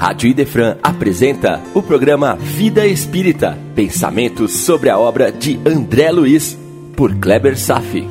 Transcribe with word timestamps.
Rádio 0.00 0.30
Idefran 0.30 0.78
apresenta 0.82 1.60
o 1.74 1.82
programa 1.82 2.34
Vida 2.34 2.86
Espírita, 2.86 3.58
pensamentos 3.74 4.50
sobre 4.50 4.88
a 4.88 4.98
obra 4.98 5.30
de 5.30 5.60
André 5.68 6.10
Luiz, 6.10 6.58
por 6.96 7.14
Kleber 7.16 7.54
Safi. 7.58 8.08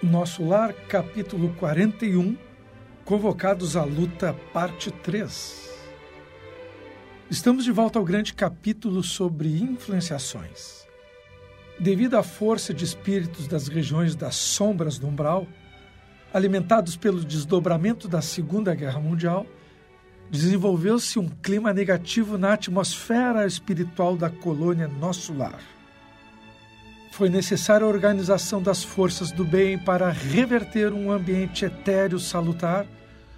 Nosso 0.00 0.46
Lar, 0.46 0.72
capítulo 0.88 1.52
41, 1.58 2.36
Convocados 3.04 3.76
à 3.76 3.82
Luta, 3.82 4.32
parte 4.52 4.92
3. 4.92 5.74
Estamos 7.28 7.64
de 7.64 7.72
volta 7.72 7.98
ao 7.98 8.04
grande 8.04 8.32
capítulo 8.32 9.02
sobre 9.02 9.48
influenciações. 9.48 10.85
Devido 11.78 12.16
à 12.16 12.22
força 12.22 12.72
de 12.72 12.84
espíritos 12.84 13.46
das 13.46 13.68
regiões 13.68 14.14
das 14.14 14.34
sombras 14.34 14.98
do 14.98 15.06
umbral, 15.06 15.46
alimentados 16.32 16.96
pelo 16.96 17.22
desdobramento 17.22 18.08
da 18.08 18.22
Segunda 18.22 18.74
Guerra 18.74 18.98
Mundial, 18.98 19.46
desenvolveu-se 20.30 21.18
um 21.18 21.28
clima 21.28 21.72
negativo 21.72 22.38
na 22.38 22.54
atmosfera 22.54 23.46
espiritual 23.46 24.16
da 24.16 24.30
colônia 24.30 24.88
Nosso 24.88 25.34
Lar. 25.34 25.60
Foi 27.12 27.28
necessária 27.28 27.86
a 27.86 27.88
organização 27.88 28.60
das 28.62 28.82
forças 28.82 29.30
do 29.30 29.44
bem 29.44 29.78
para 29.78 30.10
reverter 30.10 30.92
um 30.92 31.10
ambiente 31.10 31.64
etéreo 31.64 32.18
salutar, 32.18 32.86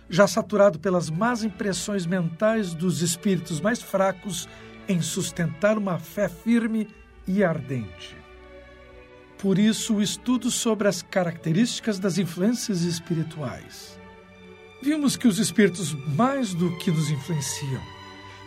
já 0.08 0.26
saturado 0.26 0.78
pelas 0.78 1.10
más 1.10 1.44
impressões 1.44 2.06
mentais 2.06 2.72
dos 2.72 3.02
espíritos 3.02 3.60
mais 3.60 3.82
fracos 3.82 4.48
em 4.88 5.02
sustentar 5.02 5.76
uma 5.76 5.98
fé 5.98 6.28
firme 6.28 6.88
e 7.26 7.44
ardente. 7.44 8.17
Por 9.38 9.56
isso, 9.56 9.94
o 9.94 10.02
estudo 10.02 10.50
sobre 10.50 10.88
as 10.88 11.00
características 11.00 12.00
das 12.00 12.18
influências 12.18 12.82
espirituais. 12.82 13.96
Vimos 14.82 15.16
que 15.16 15.28
os 15.28 15.38
espíritos, 15.38 15.94
mais 16.16 16.52
do 16.52 16.76
que 16.78 16.90
nos 16.90 17.08
influenciam, 17.08 17.80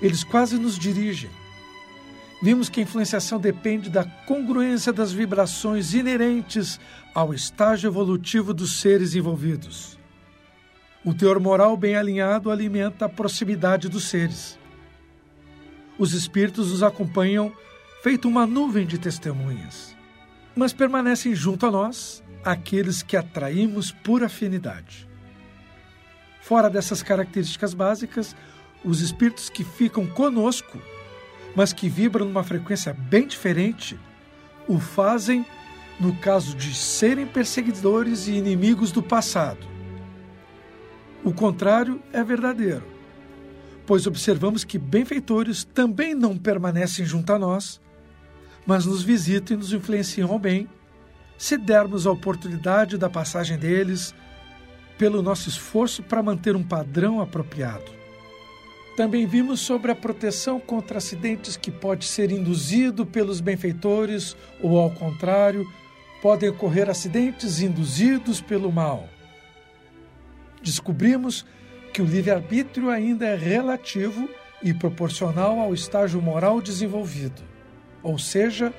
eles 0.01 0.21
quase 0.21 0.57
nos 0.57 0.77
dirigem. 0.77 1.29
Vimos 2.43 2.67
que 2.67 2.81
a 2.81 2.83
influenciação 2.83 3.39
depende 3.39 3.89
da 3.89 4.03
congruência 4.03 4.91
das 4.91 5.13
vibrações 5.13 5.93
inerentes 5.93 6.77
ao 7.16 7.33
estágio 7.33 7.88
evolutivo 7.88 8.53
dos 8.53 8.81
seres 8.81 9.16
envolvidos. 9.16 9.97
O 11.05 11.13
teor 11.13 11.39
moral 11.39 11.77
bem 11.77 11.95
alinhado 11.95 12.51
alimenta 12.51 13.05
a 13.05 13.09
proximidade 13.09 13.88
dos 13.88 14.09
seres. 14.09 14.59
Os 15.97 16.13
espíritos 16.13 16.71
nos 16.71 16.83
acompanham 16.83 17.53
feito 18.03 18.27
uma 18.27 18.45
nuvem 18.45 18.85
de 18.85 18.97
testemunhas 18.97 20.00
mas 20.55 20.73
permanecem 20.73 21.33
junto 21.33 21.66
a 21.66 21.71
nós 21.71 22.23
aqueles 22.44 23.03
que 23.03 23.16
atraímos 23.16 23.91
por 23.91 24.23
afinidade. 24.23 25.07
Fora 26.41 26.69
dessas 26.69 27.03
características 27.03 27.73
básicas, 27.73 28.35
os 28.83 28.99
espíritos 28.99 29.49
que 29.49 29.63
ficam 29.63 30.07
conosco, 30.07 30.81
mas 31.55 31.72
que 31.72 31.88
vibram 31.88 32.25
numa 32.25 32.44
frequência 32.44 32.94
bem 32.94 33.27
diferente, 33.27 33.99
o 34.67 34.79
fazem 34.79 35.45
no 35.99 36.16
caso 36.16 36.55
de 36.55 36.73
serem 36.73 37.27
perseguidores 37.27 38.27
e 38.27 38.33
inimigos 38.33 38.91
do 38.91 39.03
passado. 39.03 39.67
O 41.23 41.31
contrário 41.31 42.02
é 42.11 42.23
verdadeiro, 42.23 42.83
pois 43.85 44.07
observamos 44.07 44.63
que 44.63 44.79
benfeitores 44.79 45.63
também 45.63 46.16
não 46.16 46.35
permanecem 46.35 47.05
junto 47.05 47.31
a 47.31 47.38
nós 47.38 47.79
mas 48.65 48.85
nos 48.85 49.03
visitam 49.03 49.55
e 49.55 49.59
nos 49.59 49.73
influenciam 49.73 50.31
ao 50.31 50.39
bem, 50.39 50.69
se 51.37 51.57
dermos 51.57 52.05
a 52.05 52.11
oportunidade 52.11 52.97
da 52.97 53.09
passagem 53.09 53.57
deles 53.57 54.13
pelo 54.97 55.21
nosso 55.21 55.49
esforço 55.49 56.03
para 56.03 56.21
manter 56.21 56.55
um 56.55 56.63
padrão 56.63 57.19
apropriado. 57.19 57.91
Também 58.95 59.25
vimos 59.25 59.59
sobre 59.61 59.91
a 59.91 59.95
proteção 59.95 60.59
contra 60.59 61.00
acidentes 61.00 61.57
que 61.57 61.71
pode 61.71 62.05
ser 62.05 62.31
induzido 62.31 63.05
pelos 63.05 63.41
benfeitores 63.41 64.35
ou, 64.61 64.77
ao 64.77 64.91
contrário, 64.91 65.67
podem 66.21 66.50
ocorrer 66.50 66.89
acidentes 66.89 67.61
induzidos 67.61 68.39
pelo 68.39 68.71
mal. 68.71 69.09
Descobrimos 70.61 71.45
que 71.91 72.01
o 72.01 72.05
livre-arbítrio 72.05 72.89
ainda 72.89 73.25
é 73.25 73.35
relativo 73.35 74.29
e 74.61 74.73
proporcional 74.73 75.59
ao 75.59 75.73
estágio 75.73 76.21
moral 76.21 76.61
desenvolvido. 76.61 77.50
Ou 78.03 78.17
seja, 78.17 78.73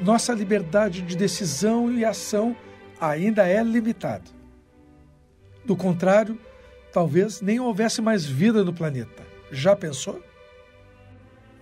nossa 0.00 0.32
liberdade 0.32 1.02
de 1.02 1.16
decisão 1.16 1.92
e 1.92 2.04
ação 2.04 2.56
ainda 3.00 3.46
é 3.46 3.62
limitada. 3.62 4.30
Do 5.64 5.76
contrário, 5.76 6.38
talvez 6.92 7.40
nem 7.40 7.60
houvesse 7.60 8.00
mais 8.00 8.24
vida 8.24 8.64
no 8.64 8.72
planeta. 8.72 9.22
Já 9.50 9.76
pensou? 9.76 10.22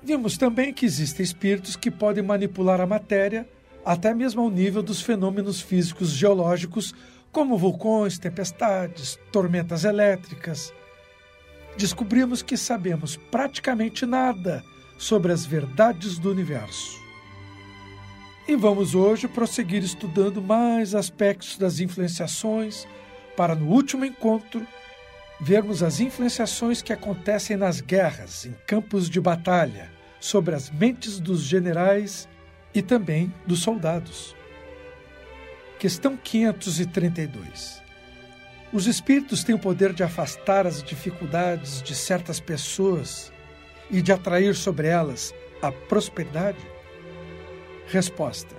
Vimos 0.02 0.38
também 0.38 0.72
que 0.72 0.86
existem 0.86 1.22
espíritos 1.22 1.76
que 1.76 1.90
podem 1.90 2.22
manipular 2.22 2.80
a 2.80 2.86
matéria 2.86 3.46
até 3.84 4.14
mesmo 4.14 4.42
ao 4.42 4.50
nível 4.50 4.82
dos 4.82 5.00
fenômenos 5.00 5.60
físicos 5.60 6.10
geológicos, 6.10 6.94
como 7.32 7.56
vulcões, 7.56 8.18
tempestades, 8.18 9.18
tormentas 9.30 9.84
elétricas. 9.84 10.72
Descobrimos 11.76 12.42
que 12.42 12.56
sabemos 12.56 13.16
praticamente 13.16 14.04
nada 14.04 14.64
sobre 15.00 15.32
as 15.32 15.46
verdades 15.46 16.18
do 16.18 16.30
universo. 16.30 17.00
E 18.46 18.54
vamos 18.54 18.94
hoje 18.94 19.26
prosseguir 19.26 19.82
estudando 19.82 20.42
mais 20.42 20.94
aspectos 20.94 21.56
das 21.56 21.80
influenciações, 21.80 22.86
para 23.34 23.54
no 23.54 23.70
último 23.70 24.04
encontro 24.04 24.66
vermos 25.40 25.82
as 25.82 26.00
influenciações 26.00 26.82
que 26.82 26.92
acontecem 26.92 27.56
nas 27.56 27.80
guerras, 27.80 28.44
em 28.44 28.54
campos 28.66 29.08
de 29.08 29.18
batalha, 29.18 29.90
sobre 30.20 30.54
as 30.54 30.68
mentes 30.68 31.18
dos 31.18 31.40
generais 31.40 32.28
e 32.74 32.82
também 32.82 33.32
dos 33.46 33.60
soldados. 33.60 34.36
Questão 35.78 36.14
532. 36.14 37.82
Os 38.70 38.86
espíritos 38.86 39.42
têm 39.42 39.54
o 39.54 39.58
poder 39.58 39.94
de 39.94 40.02
afastar 40.02 40.66
as 40.66 40.82
dificuldades 40.82 41.82
de 41.82 41.94
certas 41.94 42.38
pessoas 42.38 43.32
e 43.90 44.00
de 44.00 44.12
atrair 44.12 44.54
sobre 44.54 44.86
elas 44.86 45.34
a 45.60 45.70
prosperidade? 45.72 46.58
Resposta: 47.86 48.54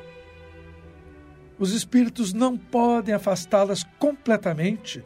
Os 1.57 1.71
espíritos 1.71 2.33
não 2.33 2.57
podem 2.57 3.13
afastá-las 3.13 3.83
completamente 3.97 5.03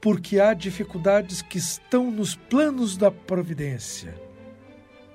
porque 0.00 0.40
há 0.40 0.52
dificuldades 0.52 1.42
que 1.42 1.58
estão 1.58 2.10
nos 2.10 2.34
planos 2.34 2.96
da 2.96 3.10
providência. 3.10 4.14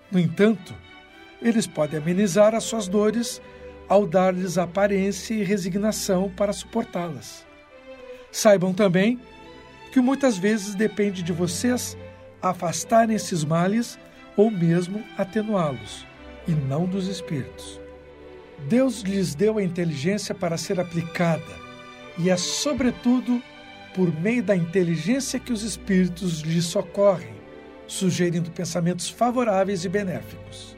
No 0.10 0.18
entanto, 0.18 0.74
eles 1.42 1.68
podem 1.68 2.00
amenizar 2.00 2.56
as 2.56 2.64
suas 2.64 2.88
dores 2.88 3.42
ao 3.90 4.08
dar-lhes 4.08 4.58
aparência 4.58 5.34
e 5.34 5.44
resignação 5.44 6.30
para 6.30 6.54
suportá-las. 6.54 7.46
Saibam 8.32 8.74
também 8.74 9.20
que 9.92 10.00
muitas 10.00 10.38
vezes 10.38 10.76
depende 10.76 11.22
de 11.22 11.34
vocês 11.34 11.98
afastarem 12.42 13.16
esses 13.16 13.44
males 13.44 14.00
ou 14.38 14.52
mesmo 14.52 15.04
atenuá-los, 15.18 16.06
e 16.48 16.52
não 16.52 16.86
dos 16.86 17.08
espíritos. 17.08 17.82
Deus 18.70 19.02
lhes 19.02 19.36
deu 19.36 19.58
a 19.58 19.64
inteligência 19.64 20.34
para 20.34 20.58
ser 20.58 20.80
aplicada, 20.80 21.68
e 22.18 22.30
é, 22.30 22.38
sobretudo, 22.38 23.42
por 23.94 24.14
meio 24.22 24.44
da 24.44 24.56
inteligência 24.56 25.40
que 25.40 25.52
os 25.52 25.64
espíritos 25.64 26.42
lhes 26.42 26.66
socorrem, 26.66 27.36
sugerindo 27.88 28.52
pensamentos 28.52 29.10
favoráveis 29.10 29.84
e 29.84 29.90
benéficos. 29.90 30.78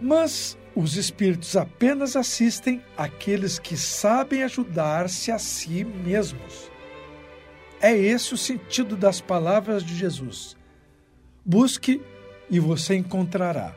Mas 0.00 0.58
os 0.74 0.96
espíritos 0.96 1.56
apenas 1.56 2.16
assistem 2.16 2.82
aqueles 2.96 3.58
que 3.58 3.76
sabem 3.76 4.42
ajudar-se 4.42 5.30
a 5.30 5.38
si 5.38 5.84
mesmos. 5.84 6.70
É 7.80 7.96
esse 7.96 8.32
o 8.34 8.38
sentido 8.38 8.96
das 8.96 9.20
palavras 9.20 9.82
de 9.84 9.94
Jesus. 9.94 10.56
Busque 11.44 12.00
e 12.50 12.58
você 12.60 12.94
encontrará. 12.94 13.74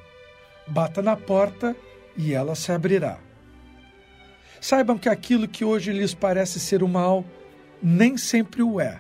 Bata 0.68 1.02
na 1.02 1.16
porta 1.16 1.76
e 2.18 2.34
ela 2.34 2.56
se 2.56 2.72
abrirá. 2.72 3.20
Saibam 4.60 4.98
que 4.98 5.10
aquilo 5.10 5.48
que 5.48 5.64
hoje 5.64 5.92
lhes 5.92 6.14
parece 6.14 6.60
ser 6.60 6.82
o 6.82 6.88
mal, 6.88 7.24
nem 7.82 8.18
sempre 8.18 8.64
o 8.64 8.80
é. 8.80 9.00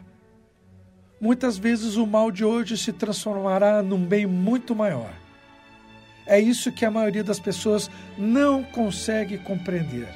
Muitas 1.19 1.57
vezes 1.57 1.95
o 1.95 2.05
mal 2.05 2.29
de 2.29 2.45
hoje 2.45 2.77
se 2.77 2.93
transformará 2.93 3.81
num 3.81 4.05
bem 4.05 4.25
muito 4.25 4.75
maior. 4.75 5.11
É 6.27 6.39
isso 6.39 6.71
que 6.71 6.85
a 6.85 6.91
maioria 6.91 7.23
das 7.23 7.39
pessoas 7.39 7.89
não 8.17 8.63
consegue 8.63 9.37
compreender, 9.37 10.07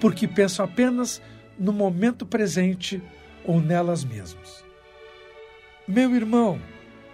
porque 0.00 0.26
pensam 0.26 0.64
apenas 0.64 1.22
no 1.58 1.72
momento 1.72 2.24
presente 2.24 3.02
ou 3.44 3.60
nelas 3.60 4.04
mesmas. 4.04 4.64
Meu 5.86 6.14
irmão, 6.14 6.58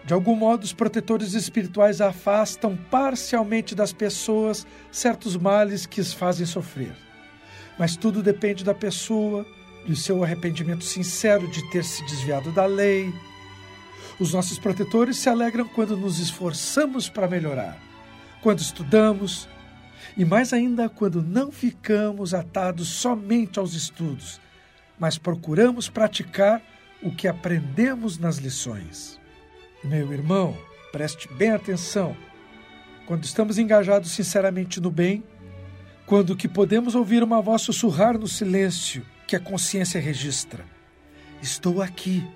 de 0.07 0.15
algum 0.15 0.37
modo, 0.37 0.63
os 0.63 0.73
protetores 0.73 1.35
espirituais 1.35 2.01
afastam 2.01 2.77
parcialmente 2.77 3.75
das 3.75 3.93
pessoas 3.93 4.65
certos 4.89 5.37
males 5.37 5.85
que 5.85 6.01
as 6.01 6.13
fazem 6.13 6.47
sofrer. 6.47 6.95
Mas 7.77 7.97
tudo 7.97 8.23
depende 8.23 8.63
da 8.63 8.73
pessoa, 8.73 9.45
do 9.85 9.97
seu 9.97 10.23
arrependimento 10.23 10.85
sincero 10.85 11.51
de 11.51 11.69
ter 11.71 11.83
se 11.83 12.05
desviado 12.07 12.53
da 12.53 12.67
lei. 12.67 13.13
Os 14.21 14.33
nossos 14.33 14.61
protetores 14.61 15.17
se 15.17 15.29
alegram 15.29 15.67
quando 15.67 15.97
nos 15.97 16.21
esforçamos 16.21 17.09
para 17.09 17.27
melhorar, 17.27 17.77
quando 18.41 18.61
estudamos 18.61 19.49
e 20.17 20.25
mais 20.25 20.53
ainda 20.53 20.89
quando 20.89 21.21
não 21.21 21.51
ficamos 21.51 22.33
atados 22.33 22.87
somente 22.87 23.59
aos 23.59 23.75
estudos, 23.75 24.41
mas 25.01 25.19
procuramos 25.19 25.89
praticar 25.89 26.63
o 27.03 27.11
que 27.11 27.27
aprendemos 27.27 28.19
nas 28.19 28.37
lições. 28.37 29.19
Meu 29.85 30.13
irmão, 30.13 30.57
preste 30.91 31.29
bem 31.29 31.51
atenção. 31.51 32.17
Quando 33.07 33.25
estamos 33.25 33.59
engajados 33.59 34.11
sinceramente 34.11 34.81
no 34.81 34.91
bem, 34.91 35.23
quando 36.07 36.35
que 36.35 36.49
podemos 36.49 36.95
ouvir 36.95 37.23
uma 37.23 37.43
voz 37.43 37.63
sussurrar 37.63 38.19
no 38.19 38.27
silêncio 38.27 39.05
que 39.27 39.37
a 39.37 39.41
consciência 39.41 40.01
registra: 40.01 40.65
Estou 41.43 41.83
aqui, 41.83 42.27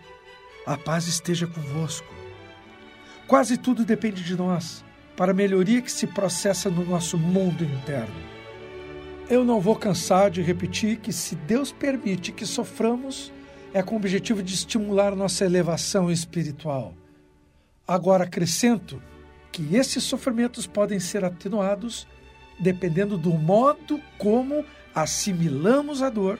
a 0.66 0.76
paz 0.76 1.08
esteja 1.08 1.46
convosco. 1.46 2.12
Quase 3.26 3.56
tudo 3.56 3.84
depende 3.84 4.22
de 4.22 4.36
nós, 4.36 4.84
para 5.16 5.32
a 5.32 5.34
melhoria 5.34 5.80
que 5.80 5.90
se 5.90 6.06
processa 6.06 6.68
no 6.68 6.84
nosso 6.84 7.16
mundo 7.16 7.64
interno. 7.64 8.14
Eu 9.28 9.44
não 9.44 9.60
vou 9.60 9.76
cansar 9.76 10.30
de 10.30 10.42
repetir 10.42 10.98
que, 10.98 11.12
se 11.12 11.34
Deus 11.36 11.72
permite 11.72 12.32
que 12.32 12.44
soframos, 12.44 13.32
é 13.72 13.82
com 13.82 13.94
o 13.94 13.98
objetivo 13.98 14.42
de 14.42 14.54
estimular 14.54 15.16
nossa 15.16 15.44
elevação 15.44 16.10
espiritual. 16.10 16.94
Agora 17.90 18.22
acrescento 18.22 19.02
que 19.50 19.74
esses 19.74 20.04
sofrimentos 20.04 20.64
podem 20.64 21.00
ser 21.00 21.24
atenuados 21.24 22.06
dependendo 22.60 23.18
do 23.18 23.30
modo 23.30 24.00
como 24.16 24.64
assimilamos 24.94 26.00
a 26.00 26.08
dor 26.08 26.38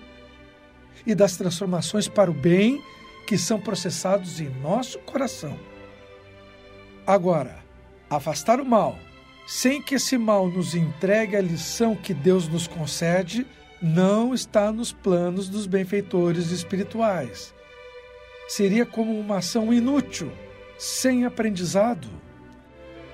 e 1.04 1.12
das 1.12 1.36
transformações 1.36 2.06
para 2.06 2.30
o 2.30 2.34
bem 2.34 2.80
que 3.26 3.36
são 3.36 3.60
processados 3.60 4.40
em 4.40 4.48
nosso 4.60 5.00
coração. 5.00 5.58
Agora, 7.04 7.58
afastar 8.08 8.60
o 8.60 8.64
mal, 8.64 8.96
sem 9.44 9.82
que 9.82 9.96
esse 9.96 10.16
mal 10.16 10.46
nos 10.46 10.76
entregue 10.76 11.34
a 11.34 11.40
lição 11.40 11.96
que 11.96 12.14
Deus 12.14 12.46
nos 12.46 12.68
concede, 12.68 13.44
não 13.82 14.32
está 14.32 14.70
nos 14.70 14.92
planos 14.92 15.48
dos 15.48 15.66
benfeitores 15.66 16.52
espirituais. 16.52 17.52
Seria 18.46 18.86
como 18.86 19.18
uma 19.18 19.38
ação 19.38 19.72
inútil, 19.72 20.30
sem 20.80 21.26
aprendizado. 21.26 22.08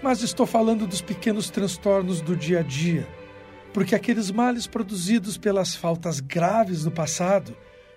Mas 0.00 0.22
estou 0.22 0.46
falando 0.46 0.86
dos 0.86 1.00
pequenos 1.00 1.50
transtornos 1.50 2.20
do 2.20 2.36
dia 2.36 2.60
a 2.60 2.62
dia, 2.62 3.08
porque 3.74 3.92
aqueles 3.92 4.30
males 4.30 4.68
produzidos 4.68 5.36
pelas 5.36 5.74
faltas 5.74 6.20
graves 6.20 6.84
do 6.84 6.92
passado, 6.92 7.56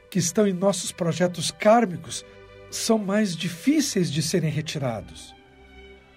que 0.09 0.17
estão 0.17 0.47
em 0.47 0.53
nossos 0.53 0.91
projetos 0.91 1.51
kármicos, 1.51 2.25
são 2.71 2.97
mais 2.97 3.37
difíceis 3.37 4.11
de 4.11 4.23
serem 4.23 4.49
retirados. 4.49 5.35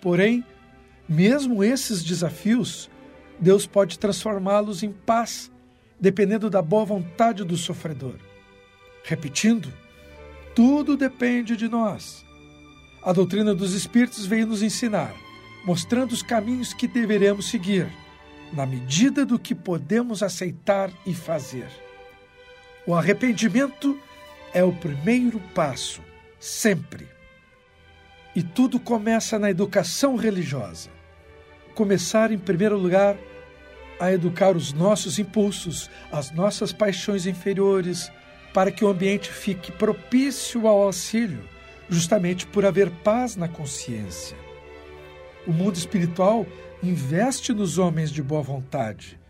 Porém, 0.00 0.42
mesmo 1.06 1.62
esses 1.62 2.02
desafios, 2.02 2.90
Deus 3.38 3.66
pode 3.66 3.98
transformá-los 3.98 4.82
em 4.82 4.92
paz 4.92 5.52
dependendo 6.00 6.48
da 6.48 6.62
boa 6.62 6.86
vontade 6.86 7.44
do 7.44 7.56
sofredor. 7.58 8.16
Repetindo, 9.04 9.70
tudo 10.54 10.96
depende 10.96 11.54
de 11.54 11.68
nós. 11.68 12.24
A 13.04 13.12
doutrina 13.12 13.52
dos 13.52 13.72
Espíritos 13.72 14.24
veio 14.24 14.46
nos 14.46 14.62
ensinar, 14.62 15.12
mostrando 15.64 16.12
os 16.12 16.22
caminhos 16.22 16.72
que 16.72 16.86
deveremos 16.86 17.50
seguir, 17.50 17.88
na 18.52 18.64
medida 18.64 19.26
do 19.26 19.40
que 19.40 19.56
podemos 19.56 20.22
aceitar 20.22 20.88
e 21.04 21.12
fazer. 21.12 21.66
O 22.86 22.94
arrependimento 22.94 23.98
é 24.54 24.62
o 24.62 24.72
primeiro 24.72 25.40
passo, 25.52 26.00
sempre. 26.38 27.08
E 28.36 28.42
tudo 28.42 28.78
começa 28.78 29.36
na 29.36 29.50
educação 29.50 30.14
religiosa. 30.14 30.88
Começar, 31.74 32.30
em 32.30 32.38
primeiro 32.38 32.78
lugar, 32.78 33.16
a 33.98 34.12
educar 34.12 34.56
os 34.56 34.72
nossos 34.72 35.18
impulsos, 35.18 35.90
as 36.12 36.30
nossas 36.30 36.72
paixões 36.72 37.26
inferiores, 37.26 38.12
para 38.54 38.70
que 38.70 38.84
o 38.84 38.88
ambiente 38.88 39.28
fique 39.28 39.72
propício 39.72 40.68
ao 40.68 40.82
auxílio, 40.82 41.42
justamente 41.92 42.46
por 42.46 42.64
haver 42.64 42.90
paz 42.90 43.36
na 43.36 43.48
consciência. 43.48 44.36
O 45.46 45.52
mundo 45.52 45.76
espiritual 45.76 46.46
investe 46.82 47.52
nos 47.52 47.76
homens 47.76 48.10
de 48.10 48.22
boa 48.22 48.42
vontade, 48.42 49.20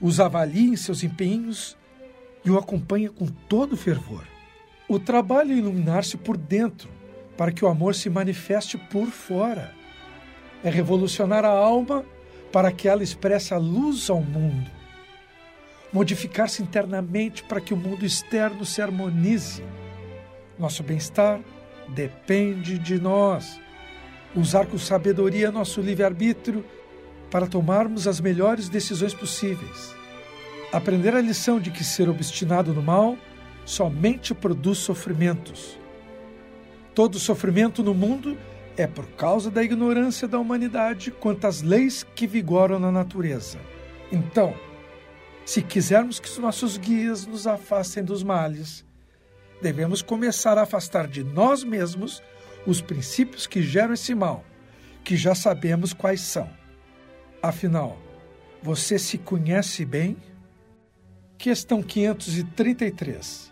os 0.00 0.20
avalia 0.20 0.68
em 0.68 0.76
seus 0.76 1.02
empenhos 1.02 1.78
e 2.44 2.50
o 2.50 2.58
acompanha 2.58 3.08
com 3.08 3.26
todo 3.26 3.76
fervor. 3.76 4.26
O 4.86 4.98
trabalho 4.98 5.52
é 5.52 5.56
iluminar-se 5.56 6.16
por 6.18 6.36
dentro, 6.36 6.90
para 7.36 7.52
que 7.52 7.64
o 7.64 7.68
amor 7.68 7.94
se 7.94 8.10
manifeste 8.10 8.76
por 8.76 9.06
fora. 9.06 9.74
É 10.62 10.68
revolucionar 10.68 11.44
a 11.44 11.48
alma 11.48 12.04
para 12.52 12.70
que 12.70 12.86
ela 12.86 13.02
expresse 13.02 13.54
a 13.54 13.58
luz 13.58 14.10
ao 14.10 14.20
mundo. 14.20 14.70
Modificar-se 15.90 16.62
internamente 16.62 17.42
para 17.44 17.60
que 17.60 17.72
o 17.72 17.76
mundo 17.76 18.04
externo 18.04 18.64
se 18.66 18.82
harmonize. 18.82 19.64
Nosso 20.58 20.82
bem-estar 20.82 21.40
depende 21.94 22.78
de 22.78 23.00
nós. 23.00 23.60
Usar 24.34 24.66
com 24.66 24.78
sabedoria 24.78 25.50
nosso 25.50 25.80
livre-arbítrio 25.80 26.64
para 27.30 27.46
tomarmos 27.46 28.06
as 28.06 28.20
melhores 28.20 28.68
decisões 28.68 29.14
possíveis. 29.14 29.94
Aprender 30.72 31.14
a 31.14 31.20
lição 31.20 31.58
de 31.60 31.70
que 31.70 31.82
ser 31.82 32.08
obstinado 32.08 32.72
no 32.72 32.82
mal 32.82 33.16
somente 33.64 34.34
produz 34.34 34.78
sofrimentos. 34.78 35.78
Todo 36.94 37.18
sofrimento 37.18 37.82
no 37.82 37.94
mundo 37.94 38.36
é 38.76 38.86
por 38.86 39.06
causa 39.10 39.50
da 39.50 39.62
ignorância 39.62 40.26
da 40.26 40.38
humanidade 40.38 41.10
quanto 41.10 41.46
às 41.46 41.62
leis 41.62 42.04
que 42.14 42.26
vigoram 42.26 42.78
na 42.78 42.90
natureza. 42.90 43.58
Então, 44.10 44.54
se 45.44 45.62
quisermos 45.62 46.20
que 46.20 46.28
os 46.28 46.38
nossos 46.38 46.76
guias 46.76 47.26
nos 47.26 47.46
afastem 47.46 48.04
dos 48.04 48.22
males, 48.22 48.84
devemos 49.60 50.02
começar 50.02 50.58
a 50.58 50.62
afastar 50.62 51.06
de 51.06 51.22
nós 51.22 51.62
mesmos 51.64 52.22
os 52.66 52.80
princípios 52.80 53.46
que 53.46 53.62
geram 53.62 53.94
esse 53.94 54.14
mal, 54.14 54.44
que 55.04 55.16
já 55.16 55.34
sabemos 55.34 55.92
quais 55.92 56.20
são. 56.20 56.50
Afinal, 57.42 57.98
você 58.62 58.98
se 58.98 59.16
conhece 59.16 59.84
bem? 59.84 60.16
Questão 61.38 61.82
533. 61.82 63.50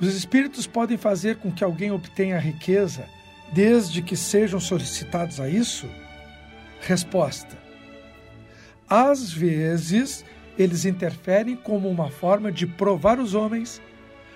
Os 0.00 0.14
espíritos 0.14 0.66
podem 0.66 0.96
fazer 0.96 1.36
com 1.36 1.52
que 1.52 1.62
alguém 1.62 1.90
obtenha 1.90 2.38
riqueza 2.38 3.06
desde 3.52 4.02
que 4.02 4.16
sejam 4.16 4.58
solicitados 4.58 5.38
a 5.38 5.48
isso? 5.48 5.88
Resposta: 6.80 7.56
Às 8.88 9.32
vezes, 9.32 10.24
eles 10.58 10.84
interferem 10.84 11.56
como 11.56 11.88
uma 11.88 12.10
forma 12.10 12.50
de 12.50 12.66
provar 12.66 13.18
os 13.18 13.34
homens, 13.34 13.80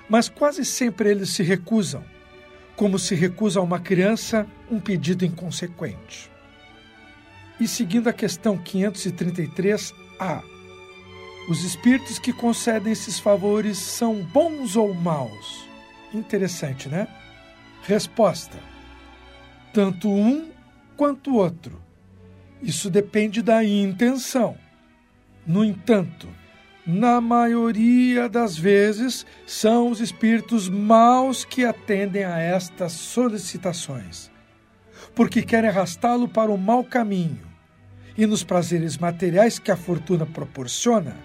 mas 0.08 0.28
quase 0.28 0.64
sempre 0.64 1.10
eles 1.10 1.30
se 1.30 1.42
recusam, 1.42 2.04
como 2.76 2.98
se 2.98 3.14
recusa 3.14 3.60
a 3.60 3.62
uma 3.62 3.80
criança 3.80 4.46
um 4.70 4.80
pedido 4.80 5.24
inconsequente. 5.24 6.30
E 7.60 7.66
seguindo 7.66 8.08
a 8.08 8.12
questão 8.12 8.56
533A, 8.56 10.42
os 11.48 11.64
espíritos 11.64 12.18
que 12.18 12.32
concedem 12.32 12.92
esses 12.92 13.18
favores 13.18 13.78
são 13.78 14.22
bons 14.22 14.76
ou 14.76 14.94
maus? 14.94 15.66
Interessante, 16.12 16.88
né? 16.88 17.08
Resposta: 17.82 18.58
tanto 19.72 20.08
um 20.08 20.50
quanto 20.96 21.34
outro. 21.34 21.82
Isso 22.62 22.90
depende 22.90 23.40
da 23.40 23.64
intenção. 23.64 24.56
No 25.46 25.64
entanto, 25.64 26.28
na 26.88 27.20
maioria 27.20 28.28
das 28.28 28.56
vezes, 28.58 29.24
são 29.46 29.90
os 29.90 30.00
espíritos 30.00 30.68
maus 30.68 31.44
que 31.44 31.64
atendem 31.64 32.24
a 32.24 32.38
estas 32.38 32.92
solicitações, 32.92 34.30
porque 35.14 35.42
querem 35.42 35.70
arrastá-lo 35.70 36.26
para 36.26 36.50
o 36.50 36.58
mau 36.58 36.82
caminho. 36.82 37.46
E 38.16 38.26
nos 38.26 38.42
prazeres 38.42 38.98
materiais 38.98 39.60
que 39.60 39.70
a 39.70 39.76
fortuna 39.76 40.26
proporciona, 40.26 41.16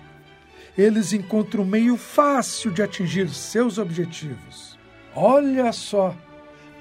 eles 0.78 1.14
encontram 1.14 1.64
um 1.64 1.68
meio 1.68 1.98
fácil 1.98 2.70
de 2.70 2.84
atingir 2.84 3.30
seus 3.30 3.80
objetivos. 3.80 4.78
Olha 5.16 5.72
só! 5.72 6.16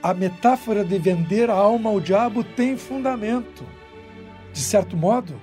a 0.02 0.12
metáfora 0.12 0.84
de 0.84 0.98
vender 0.98 1.48
a 1.48 1.54
alma 1.54 1.88
ao 1.88 2.00
diabo 2.00 2.42
tem 2.42 2.76
fundamento. 2.76 3.64
De 4.52 4.58
certo 4.58 4.96
modo, 4.96 5.40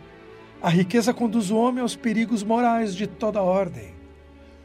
a 0.62 0.70
riqueza 0.70 1.14
conduz 1.14 1.50
o 1.50 1.58
homem 1.58 1.82
aos 1.82 1.96
perigos 1.96 2.44
morais 2.44 2.94
de 2.94 3.08
toda 3.08 3.42
ordem. 3.42 3.94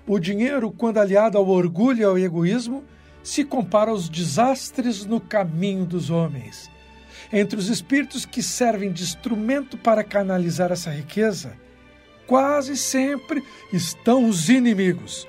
O 0.06 0.18
dinheiro, 0.18 0.70
quando 0.70 0.98
aliado 0.98 1.38
ao 1.38 1.48
orgulho 1.48 2.00
e 2.00 2.04
ao 2.04 2.18
egoísmo, 2.18 2.84
se 3.22 3.44
compara 3.44 3.90
aos 3.90 4.08
desastres 4.08 5.06
no 5.06 5.20
caminho 5.20 5.86
dos 5.86 6.10
homens. 6.10 6.70
Entre 7.32 7.58
os 7.58 7.68
espíritos 7.68 8.26
que 8.26 8.42
servem 8.42 8.92
de 8.92 9.02
instrumento 9.02 9.78
para 9.78 10.04
canalizar 10.04 10.70
essa 10.70 10.90
riqueza, 10.90 11.56
quase 12.26 12.76
sempre 12.76 13.42
estão 13.72 14.28
os 14.28 14.48
inimigos, 14.48 15.26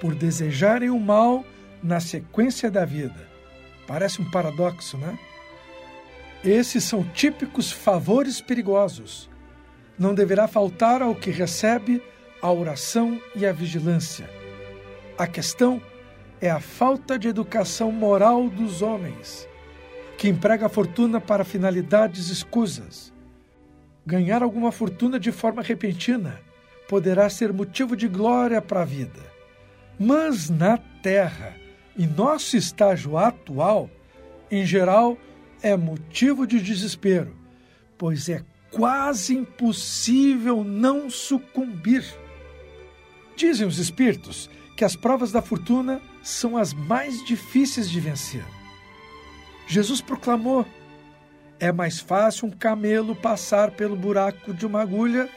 por 0.00 0.14
desejarem 0.14 0.90
o 0.90 0.98
mal 0.98 1.44
na 1.82 2.00
sequência 2.00 2.70
da 2.70 2.84
vida. 2.84 3.28
Parece 3.86 4.22
um 4.22 4.30
paradoxo, 4.30 4.96
né? 4.96 5.18
Esses 6.42 6.84
são 6.84 7.02
típicos 7.02 7.70
favores 7.70 8.40
perigosos. 8.40 9.28
Não 9.98 10.14
deverá 10.14 10.48
faltar 10.48 11.02
ao 11.02 11.14
que 11.14 11.30
recebe 11.30 12.02
a 12.42 12.50
oração 12.50 13.20
e 13.34 13.46
a 13.46 13.52
vigilância. 13.52 14.28
A 15.16 15.26
questão 15.26 15.80
é 16.40 16.50
a 16.50 16.60
falta 16.60 17.18
de 17.18 17.28
educação 17.28 17.90
moral 17.92 18.50
dos 18.50 18.82
homens, 18.82 19.48
que 20.18 20.28
emprega 20.28 20.66
a 20.66 20.68
fortuna 20.68 21.20
para 21.20 21.44
finalidades 21.44 22.28
escusas. 22.28 23.12
Ganhar 24.04 24.42
alguma 24.42 24.70
fortuna 24.70 25.18
de 25.18 25.32
forma 25.32 25.62
repentina 25.62 26.40
poderá 26.88 27.30
ser 27.30 27.52
motivo 27.52 27.96
de 27.96 28.08
glória 28.08 28.60
para 28.60 28.82
a 28.82 28.84
vida. 28.84 29.22
Mas 29.98 30.50
na 30.50 30.76
Terra, 30.76 31.54
em 31.96 32.06
nosso 32.06 32.56
estágio 32.56 33.16
atual, 33.16 33.88
em 34.50 34.66
geral, 34.66 35.16
é 35.62 35.76
motivo 35.76 36.46
de 36.46 36.60
desespero, 36.60 37.34
pois 37.96 38.28
é 38.28 38.44
quase 38.74 39.36
impossível 39.36 40.64
não 40.64 41.08
sucumbir. 41.08 42.04
Dizem 43.36 43.66
os 43.66 43.78
espíritos 43.78 44.50
que 44.76 44.84
as 44.84 44.96
provas 44.96 45.30
da 45.30 45.40
fortuna 45.40 46.02
são 46.22 46.56
as 46.56 46.74
mais 46.74 47.24
difíceis 47.24 47.88
de 47.88 48.00
vencer. 48.00 48.44
Jesus 49.68 50.00
proclamou: 50.00 50.66
é 51.60 51.70
mais 51.70 52.00
fácil 52.00 52.48
um 52.48 52.50
camelo 52.50 53.14
passar 53.14 53.70
pelo 53.70 53.94
buraco 53.94 54.52
de 54.52 54.66
uma 54.66 54.82
agulha 54.82 55.28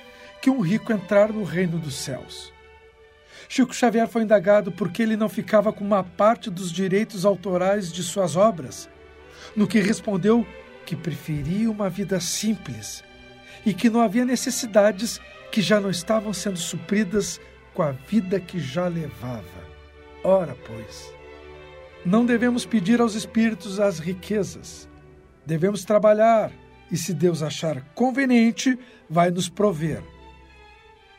que 0.42 0.50
um 0.50 0.60
rico 0.60 0.92
entrar 0.92 1.32
no 1.32 1.44
reino 1.44 1.78
dos 1.78 1.96
céus. 1.96 2.52
Chico 3.48 3.74
Xavier 3.74 4.08
foi 4.08 4.24
indagado 4.24 4.72
por 4.72 4.92
que 4.92 5.04
ele 5.04 5.16
não 5.16 5.30
ficava 5.30 5.72
com 5.72 5.84
uma 5.84 6.04
parte 6.04 6.50
dos 6.50 6.72
direitos 6.72 7.24
autorais 7.24 7.94
de 7.94 8.04
suas 8.04 8.36
obras, 8.36 8.90
no 9.56 9.68
que 9.68 9.80
respondeu 9.80 10.46
que 10.86 10.96
preferia 10.96 11.70
uma 11.70 11.90
vida 11.90 12.20
simples 12.20 13.04
e 13.68 13.74
que 13.74 13.90
não 13.90 14.00
havia 14.00 14.24
necessidades 14.24 15.20
que 15.52 15.62
já 15.62 15.78
não 15.78 15.90
estavam 15.90 16.32
sendo 16.32 16.58
supridas 16.58 17.38
com 17.74 17.84
a 17.84 17.92
vida 17.92 18.40
que 18.40 18.62
já 18.62 18.88
levava. 18.88 19.44
Ora, 20.24 20.56
pois, 20.66 21.14
não 22.06 22.26
devemos 22.26 22.66
pedir 22.66 23.02
aos 23.02 23.14
espíritos 23.14 23.78
as 23.78 24.00
riquezas. 24.00 24.88
Devemos 25.46 25.84
trabalhar 25.84 26.50
e, 26.90 26.96
se 26.96 27.14
Deus 27.14 27.44
achar 27.44 27.82
conveniente, 27.94 28.80
vai 29.10 29.32
nos 29.32 29.50
prover. 29.50 30.02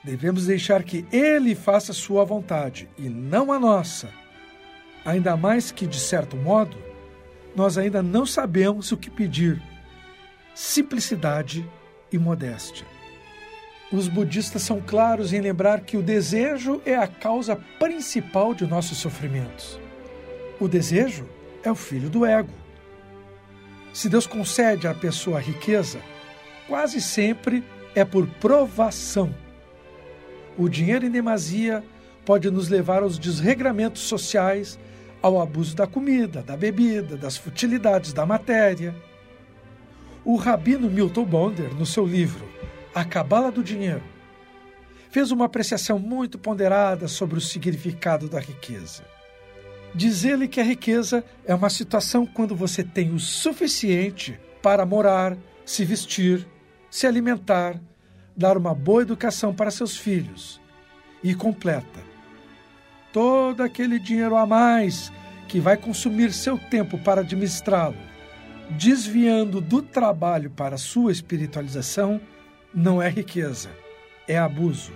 Devemos 0.02 0.46
deixar 0.46 0.82
que 0.84 1.04
Ele 1.12 1.54
faça 1.54 1.92
sua 1.92 2.24
vontade 2.24 2.88
e 2.96 3.10
não 3.10 3.52
a 3.52 3.58
nossa. 3.58 4.08
Ainda 5.04 5.36
mais 5.36 5.70
que, 5.70 5.86
de 5.86 6.00
certo 6.00 6.34
modo, 6.34 6.78
nós 7.54 7.76
ainda 7.76 8.02
não 8.02 8.24
sabemos 8.24 8.90
o 8.90 8.96
que 8.96 9.10
pedir. 9.10 9.62
Simplicidade 10.54 11.68
e 12.12 12.18
modéstia. 12.18 12.86
Os 13.90 14.06
budistas 14.06 14.62
são 14.62 14.80
claros 14.80 15.32
em 15.32 15.40
lembrar 15.40 15.80
que 15.80 15.96
o 15.96 16.02
desejo 16.02 16.82
é 16.84 16.94
a 16.94 17.06
causa 17.06 17.56
principal 17.78 18.54
de 18.54 18.66
nossos 18.66 18.98
sofrimentos. 18.98 19.80
O 20.60 20.68
desejo 20.68 21.26
é 21.62 21.70
o 21.70 21.74
filho 21.74 22.10
do 22.10 22.26
ego. 22.26 22.52
Se 23.92 24.08
Deus 24.08 24.26
concede 24.26 24.86
à 24.86 24.94
pessoa 24.94 25.40
riqueza, 25.40 26.00
quase 26.66 27.00
sempre 27.00 27.64
é 27.94 28.04
por 28.04 28.26
provação. 28.26 29.34
O 30.56 30.68
dinheiro 30.68 31.06
em 31.06 31.10
demasia 31.10 31.82
pode 32.24 32.50
nos 32.50 32.68
levar 32.68 33.02
aos 33.02 33.18
desregramentos 33.18 34.02
sociais, 34.02 34.78
ao 35.22 35.40
abuso 35.40 35.74
da 35.74 35.86
comida, 35.86 36.42
da 36.42 36.56
bebida, 36.56 37.16
das 37.16 37.36
futilidades 37.36 38.12
da 38.12 38.26
matéria. 38.26 38.94
O 40.28 40.36
rabino 40.36 40.90
Milton 40.90 41.24
Bonder, 41.24 41.74
no 41.74 41.86
seu 41.86 42.04
livro 42.04 42.46
a 42.94 43.02
Cabala 43.02 43.50
do 43.50 43.64
Dinheiro, 43.64 44.02
fez 45.08 45.30
uma 45.30 45.46
apreciação 45.46 45.98
muito 45.98 46.38
ponderada 46.38 47.08
sobre 47.08 47.38
o 47.38 47.40
significado 47.40 48.28
da 48.28 48.38
riqueza. 48.38 49.06
Diz 49.94 50.26
ele 50.26 50.46
que 50.46 50.60
a 50.60 50.62
riqueza 50.62 51.24
é 51.46 51.54
uma 51.54 51.70
situação 51.70 52.26
quando 52.26 52.54
você 52.54 52.84
tem 52.84 53.14
o 53.14 53.18
suficiente 53.18 54.38
para 54.60 54.84
morar, 54.84 55.34
se 55.64 55.82
vestir, 55.82 56.46
se 56.90 57.06
alimentar, 57.06 57.80
dar 58.36 58.58
uma 58.58 58.74
boa 58.74 59.00
educação 59.00 59.54
para 59.54 59.70
seus 59.70 59.96
filhos 59.96 60.60
e 61.24 61.34
completa. 61.34 62.00
Todo 63.14 63.62
aquele 63.62 63.98
dinheiro 63.98 64.36
a 64.36 64.44
mais 64.44 65.10
que 65.48 65.58
vai 65.58 65.78
consumir 65.78 66.34
seu 66.34 66.58
tempo 66.58 66.98
para 66.98 67.22
administrá-lo, 67.22 67.96
desviando 68.70 69.60
do 69.60 69.82
trabalho 69.82 70.50
para 70.50 70.76
sua 70.76 71.12
espiritualização, 71.12 72.20
não 72.74 73.00
é 73.00 73.08
riqueza, 73.08 73.70
é 74.26 74.38
abuso. 74.38 74.92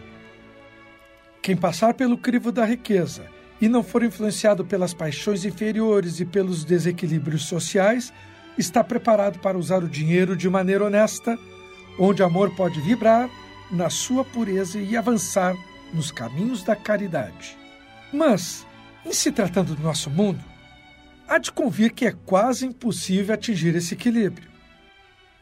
Quem 1.40 1.56
passar 1.56 1.94
pelo 1.94 2.18
crivo 2.18 2.52
da 2.52 2.64
riqueza 2.64 3.26
e 3.60 3.68
não 3.68 3.84
for 3.84 4.02
influenciado 4.02 4.64
pelas 4.64 4.92
paixões 4.92 5.44
inferiores 5.44 6.18
e 6.18 6.24
pelos 6.24 6.64
desequilíbrios 6.64 7.44
sociais, 7.44 8.12
está 8.58 8.82
preparado 8.82 9.38
para 9.38 9.56
usar 9.56 9.84
o 9.84 9.88
dinheiro 9.88 10.36
de 10.36 10.50
maneira 10.50 10.84
honesta, 10.84 11.38
onde 11.96 12.24
amor 12.24 12.54
pode 12.56 12.80
vibrar 12.80 13.30
na 13.70 13.88
sua 13.88 14.24
pureza 14.24 14.80
e 14.80 14.96
avançar 14.96 15.54
nos 15.94 16.10
caminhos 16.10 16.64
da 16.64 16.74
caridade. 16.74 17.56
Mas, 18.12 18.66
em 19.06 19.12
se 19.12 19.30
tratando 19.30 19.76
do 19.76 19.82
nosso 19.82 20.10
mundo, 20.10 20.40
há 21.32 21.38
de 21.38 21.50
convir 21.50 21.94
que 21.94 22.04
é 22.04 22.12
quase 22.12 22.66
impossível 22.66 23.34
atingir 23.34 23.74
esse 23.74 23.94
equilíbrio. 23.94 24.50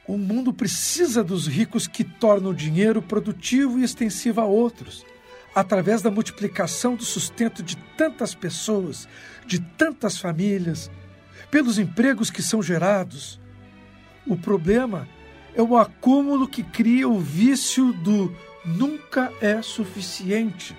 O 0.06 0.16
mundo 0.16 0.52
precisa 0.52 1.22
dos 1.24 1.48
ricos 1.48 1.88
que 1.88 2.04
tornam 2.04 2.52
o 2.52 2.54
dinheiro 2.54 3.02
produtivo 3.02 3.78
e 3.78 3.82
extensivo 3.82 4.40
a 4.40 4.44
outros, 4.44 5.04
através 5.52 6.00
da 6.00 6.10
multiplicação 6.10 6.94
do 6.94 7.04
sustento 7.04 7.60
de 7.60 7.76
tantas 7.96 8.36
pessoas, 8.36 9.08
de 9.46 9.58
tantas 9.58 10.16
famílias, 10.16 10.88
pelos 11.50 11.76
empregos 11.76 12.30
que 12.30 12.42
são 12.42 12.62
gerados. 12.62 13.40
O 14.24 14.36
problema 14.36 15.08
é 15.56 15.62
o 15.62 15.76
acúmulo 15.76 16.46
que 16.46 16.62
cria 16.62 17.08
o 17.08 17.18
vício 17.18 17.92
do 17.94 18.32
nunca 18.64 19.32
é 19.40 19.60
suficiente. 19.60 20.76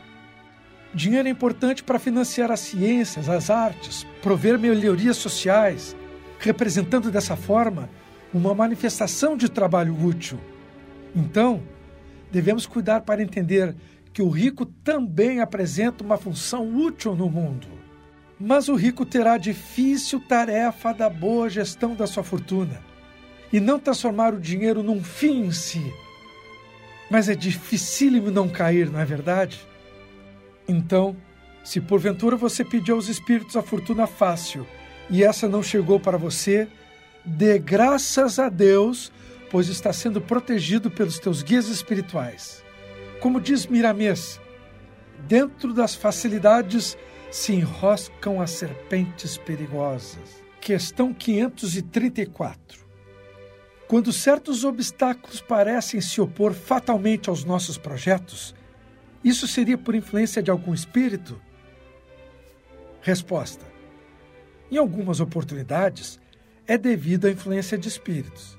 Dinheiro 0.94 1.28
é 1.28 1.32
importante 1.32 1.84
para 1.84 2.00
financiar 2.00 2.52
as 2.52 2.60
ciências, 2.60 3.30
as 3.30 3.50
artes, 3.50 4.06
prover 4.22 4.60
melhorias 4.60 5.16
sociais, 5.16 5.96
representando 6.38 7.10
dessa 7.10 7.38
forma 7.38 7.90
uma 8.34 8.54
manifestação 8.54 9.38
de 9.38 9.48
trabalho 9.48 9.96
útil. 9.98 10.38
Então, 11.16 11.64
devemos 12.30 12.66
cuidar 12.66 13.02
para 13.02 13.24
entender 13.24 13.74
que 14.12 14.22
o 14.22 14.30
rico 14.30 14.66
também 14.66 15.40
apresenta 15.40 16.04
uma 16.04 16.18
função 16.18 16.68
útil 16.76 17.16
no 17.16 17.30
mundo. 17.30 17.68
Mas 18.38 18.68
o 18.68 18.76
rico 18.76 19.06
terá 19.06 19.34
a 19.34 19.38
difícil 19.38 20.20
tarefa 20.20 20.94
da 20.94 21.10
boa 21.10 21.50
gestão 21.50 21.96
da 21.96 22.08
sua 22.08 22.24
fortuna 22.24 22.82
e 23.54 23.60
não 23.60 23.80
transformar 23.80 24.34
o 24.34 24.40
dinheiro 24.40 24.84
num 24.84 25.02
fim 25.02 25.46
em 25.46 25.52
si. 25.52 25.94
Mas 27.10 27.30
é 27.30 27.36
dificílimo 27.36 28.32
não 28.32 28.50
cair, 28.50 28.90
não 28.90 29.00
é 29.00 29.06
verdade? 29.06 29.66
Então, 30.68 31.15
se 31.63 31.82
porventura 31.82 32.36
você 32.36 32.63
pediu 32.63 32.96
aos 32.96 33.08
espíritos 33.08 33.56
a 33.56 33.62
fortuna 33.62 34.08
fácil 34.08 34.65
e 35.10 35.24
essa 35.24 35.48
não 35.48 35.62
chegou 35.62 36.00
para 36.00 36.18
você, 36.18 36.68
Dê 37.24 37.60
graças 37.60 38.39
a 38.39 38.50
Deus, 38.50 39.12
pois 39.50 39.68
está 39.68 39.94
sendo 39.94 40.20
protegido 40.20 40.89
pelos 40.89 41.20
teus 41.20 41.44
guias 41.44 41.68
espirituais. 41.68 42.63
Como 43.20 43.39
diz 43.39 43.68
Miramês, 43.68 44.39
dentro 45.27 45.72
das 45.72 45.94
facilidades 45.94 46.98
se 47.30 47.53
enroscam 47.53 48.41
as 48.41 48.51
serpentes 48.51 49.38
perigosas. 49.38 50.41
Questão 50.60 51.13
534. 51.13 52.82
Quando 53.88 54.12
certos 54.12 54.63
obstáculos 54.63 55.41
parecem 55.41 56.01
se 56.01 56.20
opor 56.20 56.53
fatalmente 56.53 57.30
aos 57.30 57.44
nossos 57.44 57.77
projetos, 57.77 58.56
isso 59.24 59.48
seria 59.48 59.78
por 59.78 59.94
influência 59.96 60.42
de 60.42 60.50
algum 60.50 60.74
espírito? 60.74 61.40
Resposta: 63.01 63.66
Em 64.72 64.78
algumas 64.78 65.20
oportunidades, 65.20 66.20
é 66.68 66.78
devido 66.78 67.25
à 67.25 67.32
influência 67.32 67.78
de 67.78 67.88
espíritos. 67.88 68.58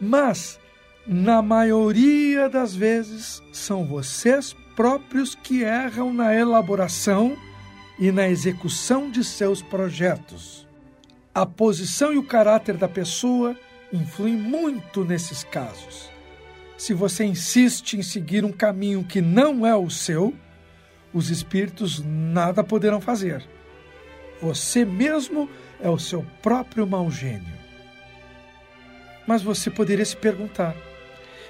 Mas, 0.00 0.58
na 1.06 1.42
maioria 1.42 2.48
das 2.48 2.74
vezes, 2.74 3.42
são 3.52 3.86
vocês 3.86 4.54
próprios 4.76 5.34
que 5.34 5.62
erram 5.62 6.12
na 6.12 6.34
elaboração 6.34 7.36
e 7.98 8.12
na 8.12 8.28
execução 8.28 9.10
de 9.10 9.24
seus 9.24 9.60
projetos. 9.60 10.66
A 11.34 11.44
posição 11.44 12.12
e 12.12 12.18
o 12.18 12.22
caráter 12.22 12.76
da 12.76 12.88
pessoa 12.88 13.56
influem 13.92 14.36
muito 14.36 15.04
nesses 15.04 15.42
casos. 15.44 16.10
Se 16.78 16.94
você 16.94 17.24
insiste 17.24 17.94
em 17.94 18.02
seguir 18.02 18.44
um 18.44 18.52
caminho 18.52 19.02
que 19.02 19.20
não 19.20 19.66
é 19.66 19.74
o 19.74 19.90
seu, 19.90 20.32
os 21.12 21.28
espíritos 21.28 22.00
nada 22.04 22.62
poderão 22.62 23.00
fazer. 23.00 23.44
Você 24.40 24.84
mesmo 24.84 25.50
é 25.80 25.90
o 25.90 25.98
seu 25.98 26.24
próprio 26.40 26.86
mau 26.86 27.10
gênio. 27.10 27.58
Mas 29.26 29.42
você 29.42 29.68
poderia 29.68 30.04
se 30.04 30.16
perguntar: 30.16 30.76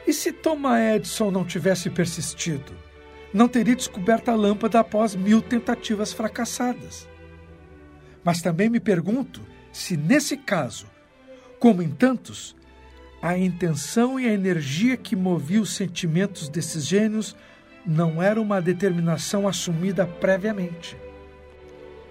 e 0.07 0.15
se 0.15 0.33
Thomas 0.33 0.81
Edison 0.97 1.31
não 1.31 1.45
tivesse 1.45 1.91
persistido? 1.91 2.73
Não 3.33 3.47
teria 3.47 3.77
descoberto 3.77 4.31
a 4.31 4.35
lâmpada 4.35 4.81
após 4.81 5.15
mil 5.15 5.43
tentativas 5.43 6.11
fracassadas. 6.11 7.07
Mas 8.25 8.41
também 8.41 8.71
me 8.71 8.81
pergunto 8.81 9.43
se, 9.71 9.95
nesse 9.95 10.39
caso, 10.39 10.87
como 11.61 11.83
em 11.83 11.91
tantos, 11.91 12.57
a 13.21 13.37
intenção 13.37 14.19
e 14.19 14.29
a 14.29 14.33
energia 14.33 14.97
que 14.97 15.17
movia 15.17 15.61
os 15.61 15.75
sentimentos 15.75 16.49
desses 16.49 16.87
gênios 16.87 17.35
não 17.85 18.23
era 18.23 18.41
uma 18.41 18.61
determinação 18.61 19.49
assumida 19.49 20.07
previamente. 20.07 20.97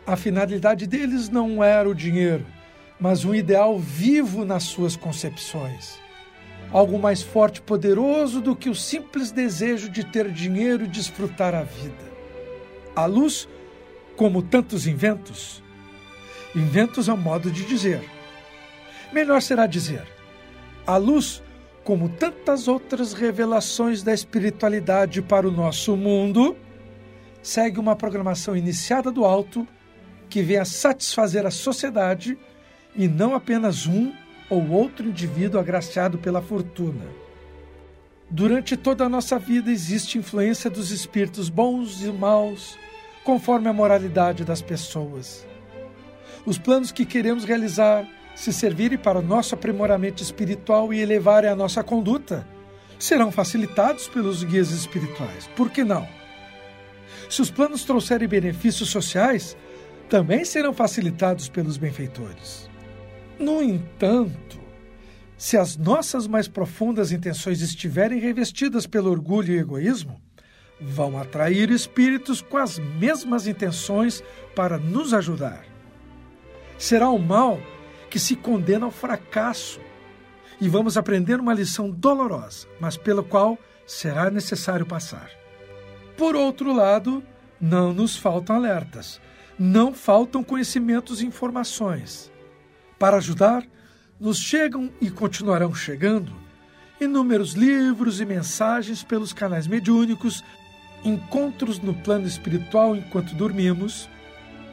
A 0.05 0.15
finalidade 0.15 0.85
deles 0.85 1.29
não 1.29 1.63
era 1.63 1.87
o 1.87 1.95
dinheiro, 1.95 2.45
mas 2.99 3.23
um 3.23 3.33
ideal 3.33 3.77
vivo 3.79 4.43
nas 4.43 4.63
suas 4.63 4.95
concepções. 4.95 5.99
Algo 6.71 6.99
mais 6.99 7.21
forte 7.21 7.57
e 7.57 7.61
poderoso 7.61 8.41
do 8.41 8.55
que 8.55 8.69
o 8.69 8.75
simples 8.75 9.31
desejo 9.31 9.89
de 9.89 10.03
ter 10.03 10.29
dinheiro 10.29 10.83
e 10.83 10.87
desfrutar 10.87 11.55
a 11.55 11.63
vida. 11.63 12.11
A 12.95 13.05
luz, 13.05 13.47
como 14.17 14.41
tantos 14.41 14.87
inventos, 14.87 15.63
inventos 16.53 17.07
é 17.07 17.13
um 17.13 17.17
modo 17.17 17.49
de 17.49 17.63
dizer. 17.63 18.01
Melhor 19.13 19.41
será 19.41 19.67
dizer, 19.67 20.16
a 20.88 20.96
luz, 20.96 21.44
como 21.84 22.08
tantas 22.08 22.70
outras 22.70 23.13
revelações 23.13 24.01
da 24.01 24.13
espiritualidade 24.13 25.22
para 25.22 25.46
o 25.46 25.51
nosso 25.51 25.98
mundo, 25.98 26.56
segue 27.44 27.77
uma 27.77 27.96
programação 27.96 28.56
iniciada 28.56 29.12
do 29.12 29.25
alto 29.25 29.67
que 30.29 30.41
vem 30.41 30.58
a 30.58 30.65
satisfazer 30.65 31.46
a 31.46 31.51
sociedade 31.51 32.38
e 32.96 33.08
não 33.08 33.36
apenas 33.36 33.86
um 33.86 34.13
ou 34.50 34.70
outro 34.70 35.08
indivíduo 35.08 35.60
agraciado 35.60 36.17
pela 36.17 36.41
fortuna. 36.41 37.06
Durante 38.29 38.75
toda 38.75 39.06
a 39.06 39.10
nossa 39.10 39.38
vida 39.38 39.72
existe 39.72 40.17
influência 40.17 40.70
dos 40.70 40.91
espíritos 40.91 41.50
bons 41.50 42.01
e 42.01 42.12
maus, 42.12 42.77
conforme 43.24 43.67
a 43.67 43.74
moralidade 43.74 44.44
das 44.44 44.62
pessoas. 44.62 45.46
Os 46.46 46.58
planos 46.58 46.91
que 46.91 47.06
queremos 47.06 47.44
realizar, 47.44 48.06
se 48.38 48.53
servirem 48.53 49.00
para 49.00 49.17
o 49.17 49.22
nosso 49.22 49.56
aprimoramento 49.56 50.22
espiritual 50.22 50.94
e 50.94 51.00
elevarem 51.00 51.50
a 51.50 51.56
nossa 51.56 51.84
conduta, 51.84 52.48
serão 53.00 53.32
facilitados 53.32 54.08
pelos 54.08 54.44
guias 54.44 54.70
espirituais. 54.70 55.50
Por 55.56 55.72
que 55.72 55.84
não? 55.84 56.08
Se 57.27 57.41
os 57.41 57.50
planos 57.50 57.84
trouxerem 57.84 58.27
benefícios 58.27 58.89
sociais, 58.89 59.58
também 60.08 60.46
serão 60.46 60.72
facilitados 60.72 61.50
pelos 61.50 61.77
benfeitores. 61.77 62.70
No 63.39 63.60
entanto, 63.60 64.60
se 65.36 65.58
as 65.58 65.75
nossas 65.75 66.27
mais 66.27 66.48
profundas 66.48 67.12
intenções 67.12 67.62
estiverem 67.62 68.20
revestidas 68.20 68.86
pelo 68.86 69.10
orgulho 69.10 69.56
e 69.56 69.58
egoísmo, 69.58 70.22
vão 70.79 71.17
atrair 71.17 71.72
espíritos 71.72 72.39
com 72.39 72.58
as 72.58 72.77
mesmas 72.77 73.48
intenções 73.48 74.24
para 74.56 74.77
nos 74.77 75.12
ajudar. 75.12 75.65
Será 76.77 77.10
o 77.10 77.17
mal 77.17 77.60
que 78.09 78.19
se 78.19 78.35
condena 78.35 78.85
ao 78.85 78.91
fracasso 78.91 79.79
e 80.59 80.67
vamos 80.67 80.97
aprender 80.97 81.39
uma 81.39 81.53
lição 81.53 81.89
dolorosa, 81.89 82.67
mas 82.79 82.97
pela 82.97 83.23
qual 83.23 83.57
será 83.85 84.29
necessário 84.29 84.85
passar. 84.85 85.29
Por 86.17 86.35
outro 86.35 86.73
lado, 86.73 87.23
não 87.59 87.93
nos 87.93 88.17
faltam 88.17 88.55
alertas 88.55 89.21
não 89.57 89.93
faltam 89.93 90.43
conhecimentos 90.43 91.21
e 91.21 91.25
informações. 91.25 92.32
Para 92.99 93.17
ajudar, 93.17 93.65
nos 94.19 94.38
chegam 94.38 94.91
e 95.01 95.10
continuarão 95.10 95.73
chegando 95.73 96.32
inúmeros 96.99 97.53
livros 97.53 98.19
e 98.19 98.25
mensagens 98.25 99.03
pelos 99.03 99.32
canais 99.32 99.67
mediúnicos, 99.67 100.43
encontros 101.03 101.79
no 101.79 101.93
plano 101.93 102.25
espiritual 102.27 102.95
enquanto 102.95 103.36
dormimos, 103.36 104.10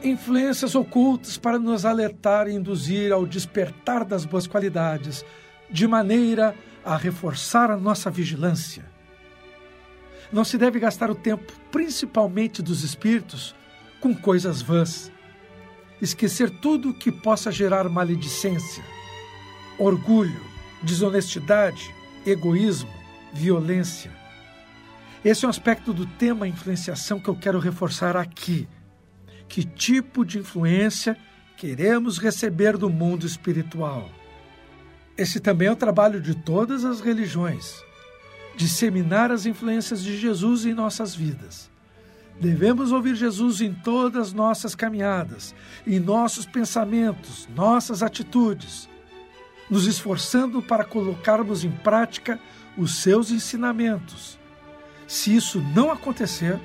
influências 0.05 0.75
ocultas 0.75 1.37
para 1.37 1.57
nos 1.57 1.85
alertar 1.85 2.47
e 2.47 2.53
induzir 2.53 3.11
ao 3.11 3.25
despertar 3.25 4.05
das 4.05 4.23
boas 4.25 4.45
qualidades, 4.45 5.25
de 5.69 5.87
maneira 5.87 6.55
a 6.83 6.95
reforçar 6.95 7.71
a 7.71 7.77
nossa 7.77 8.11
vigilância. 8.11 8.85
Não 10.31 10.43
se 10.43 10.57
deve 10.57 10.79
gastar 10.79 11.09
o 11.09 11.15
tempo, 11.15 11.51
principalmente 11.71 12.61
dos 12.61 12.83
espíritos, 12.83 13.55
com 13.99 14.13
coisas 14.13 14.61
vãs. 14.61 15.11
Esquecer 16.01 16.49
tudo 16.49 16.93
que 16.93 17.11
possa 17.11 17.51
gerar 17.51 17.89
maledicência, 17.89 18.83
orgulho, 19.79 20.41
desonestidade, 20.83 21.93
egoísmo, 22.25 22.91
violência. 23.33 24.11
Esse 25.23 25.45
é 25.45 25.47
um 25.47 25.49
aspecto 25.49 25.91
do 25.91 26.05
tema 26.05 26.47
influenciação 26.47 27.19
que 27.19 27.27
eu 27.27 27.35
quero 27.35 27.59
reforçar 27.59 28.15
aqui. 28.15 28.67
Que 29.47 29.63
tipo 29.63 30.25
de 30.25 30.39
influência 30.39 31.17
queremos 31.57 32.17
receber 32.17 32.77
do 32.77 32.89
mundo 32.89 33.25
espiritual? 33.25 34.09
Esse 35.17 35.39
também 35.39 35.67
é 35.67 35.71
o 35.71 35.75
trabalho 35.75 36.19
de 36.19 36.35
todas 36.35 36.83
as 36.83 36.99
religiões 37.01 37.83
disseminar 38.57 39.31
as 39.31 39.45
influências 39.45 40.01
de 40.01 40.17
Jesus 40.17 40.65
em 40.65 40.73
nossas 40.73 41.13
vidas 41.13 41.69
Devemos 42.39 42.91
ouvir 42.91 43.15
Jesus 43.15 43.61
em 43.61 43.73
todas 43.73 44.27
as 44.27 44.33
nossas 44.33 44.75
caminhadas, 44.75 45.55
em 45.87 45.99
nossos 45.99 46.45
pensamentos, 46.45 47.47
nossas 47.55 48.03
atitudes, 48.03 48.89
nos 49.69 49.87
esforçando 49.87 50.61
para 50.61 50.83
colocarmos 50.83 51.63
em 51.63 51.71
prática 51.71 52.39
os 52.77 53.01
seus 53.01 53.31
ensinamentos. 53.31 54.37
Se 55.07 55.33
isso 55.33 55.61
não 55.73 55.91
acontecer, 55.91 56.59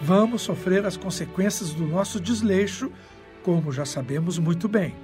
vamos 0.00 0.42
sofrer 0.42 0.86
as 0.86 0.96
consequências 0.96 1.72
do 1.72 1.86
nosso 1.86 2.18
desleixo, 2.18 2.90
como 3.42 3.72
já 3.72 3.84
sabemos 3.84 4.38
muito 4.38 4.68
bem. 4.68 4.94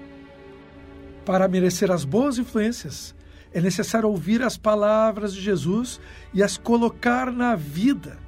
Para 1.25 1.49
merecer 1.49 1.91
as 1.91 2.05
boas 2.05 2.39
influências, 2.39 3.15
é 3.53 3.61
necessário 3.61 4.09
ouvir 4.09 4.43
as 4.43 4.57
palavras 4.57 5.35
de 5.35 5.41
Jesus 5.41 6.01
e 6.33 6.43
as 6.43 6.57
colocar 6.57 7.33
na 7.33 7.55
vida, 7.55 8.19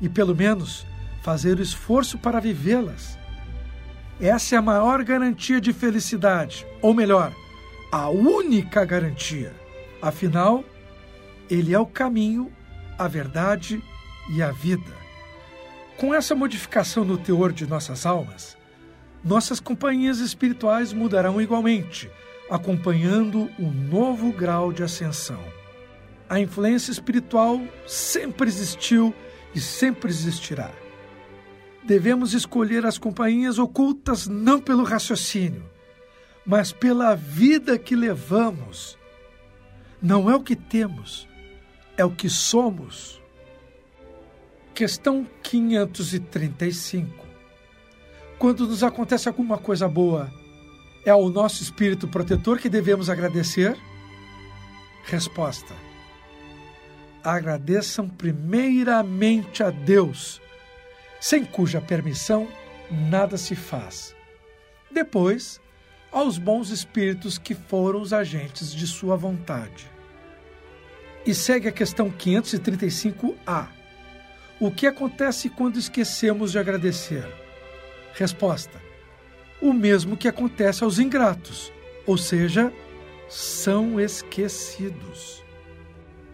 e 0.00 0.08
pelo 0.08 0.34
menos 0.34 0.86
fazer 1.22 1.58
o 1.58 1.62
esforço 1.62 2.18
para 2.18 2.40
vivê-las. 2.40 3.18
Essa 4.20 4.54
é 4.54 4.58
a 4.58 4.62
maior 4.62 5.02
garantia 5.02 5.60
de 5.60 5.72
felicidade, 5.72 6.66
ou 6.80 6.94
melhor, 6.94 7.32
a 7.90 8.08
única 8.08 8.84
garantia. 8.84 9.52
Afinal, 10.00 10.64
ele 11.50 11.74
é 11.74 11.78
o 11.78 11.86
caminho, 11.86 12.52
a 12.98 13.08
verdade 13.08 13.82
e 14.30 14.42
a 14.42 14.50
vida. 14.50 15.03
Com 15.96 16.14
essa 16.14 16.34
modificação 16.34 17.04
no 17.04 17.16
teor 17.16 17.52
de 17.52 17.66
nossas 17.66 18.04
almas, 18.04 18.56
nossas 19.22 19.60
companhias 19.60 20.18
espirituais 20.18 20.92
mudarão 20.92 21.40
igualmente, 21.40 22.10
acompanhando 22.50 23.50
um 23.58 23.70
novo 23.70 24.32
grau 24.32 24.72
de 24.72 24.82
ascensão. 24.82 25.40
A 26.28 26.40
influência 26.40 26.90
espiritual 26.90 27.60
sempre 27.86 28.48
existiu 28.48 29.14
e 29.54 29.60
sempre 29.60 30.10
existirá 30.10 30.70
devemos 31.84 32.32
escolher 32.32 32.86
as 32.86 32.96
companhias 32.96 33.58
ocultas 33.58 34.26
não 34.26 34.58
pelo 34.60 34.82
raciocínio, 34.82 35.68
mas 36.44 36.72
pela 36.72 37.14
vida 37.14 37.78
que 37.78 37.94
levamos. 37.94 38.98
Não 40.00 40.30
é 40.30 40.34
o 40.34 40.42
que 40.42 40.56
temos, 40.56 41.28
é 41.96 42.04
o 42.04 42.10
que 42.10 42.28
somos. 42.28 43.20
Questão 44.74 45.24
535. 45.40 47.24
Quando 48.36 48.66
nos 48.66 48.82
acontece 48.82 49.28
alguma 49.28 49.56
coisa 49.56 49.86
boa, 49.86 50.28
é 51.06 51.10
ao 51.10 51.28
nosso 51.28 51.62
espírito 51.62 52.08
protetor 52.08 52.58
que 52.58 52.68
devemos 52.68 53.08
agradecer? 53.08 53.78
Resposta: 55.04 55.72
Agradeçam 57.22 58.08
primeiramente 58.08 59.62
a 59.62 59.70
Deus 59.70 60.42
sem 61.20 61.44
cuja 61.44 61.80
permissão 61.80 62.48
nada 62.90 63.38
se 63.38 63.54
faz. 63.54 64.12
Depois, 64.90 65.60
aos 66.10 66.36
bons 66.36 66.70
espíritos 66.70 67.38
que 67.38 67.54
foram 67.54 68.00
os 68.00 68.12
agentes 68.12 68.74
de 68.74 68.88
sua 68.88 69.16
vontade. 69.16 69.88
E 71.24 71.32
segue 71.32 71.68
a 71.68 71.72
questão 71.72 72.10
535A. 72.10 73.73
O 74.64 74.70
que 74.70 74.86
acontece 74.86 75.50
quando 75.50 75.78
esquecemos 75.78 76.52
de 76.52 76.58
agradecer? 76.58 77.30
Resposta: 78.14 78.80
O 79.60 79.74
mesmo 79.74 80.16
que 80.16 80.26
acontece 80.26 80.82
aos 80.82 80.98
ingratos, 80.98 81.70
ou 82.06 82.16
seja, 82.16 82.72
são 83.28 84.00
esquecidos. 84.00 85.44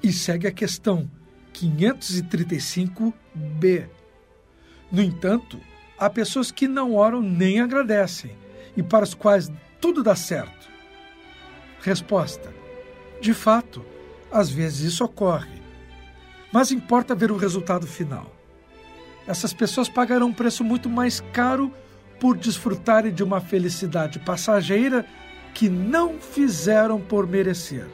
E 0.01 0.13
segue 0.13 0.47
a 0.47 0.53
questão 0.53 1.11
535b. 1.53 3.89
No 4.93 5.03
entanto, 5.03 5.59
há 5.99 6.09
pessoas 6.09 6.53
que 6.53 6.69
não 6.69 6.95
oram 6.95 7.21
nem 7.21 7.59
agradecem 7.59 8.39
e 8.77 8.83
para 8.83 9.03
as 9.03 9.13
quais 9.13 9.51
tudo 9.81 10.05
dá 10.05 10.15
certo. 10.15 10.71
Resposta: 11.81 12.55
De 13.21 13.35
fato, 13.35 13.85
às 14.31 14.51
vezes 14.51 14.93
isso 14.93 15.05
ocorre, 15.05 15.60
mas 16.53 16.73
importa 16.73 17.15
ver 17.15 17.31
o 17.31 17.37
resultado 17.37 17.87
final. 17.87 18.35
Essas 19.27 19.53
pessoas 19.53 19.89
pagarão 19.89 20.29
um 20.29 20.33
preço 20.33 20.65
muito 20.65 20.89
mais 20.89 21.21
caro 21.33 21.73
por 22.19 22.37
desfrutarem 22.37 23.13
de 23.13 23.23
uma 23.23 23.41
felicidade 23.41 24.19
passageira 24.19 25.07
que 25.55 25.69
não 25.69 26.19
fizeram 26.19 27.01
por 27.01 27.27
merecer. 27.27 27.87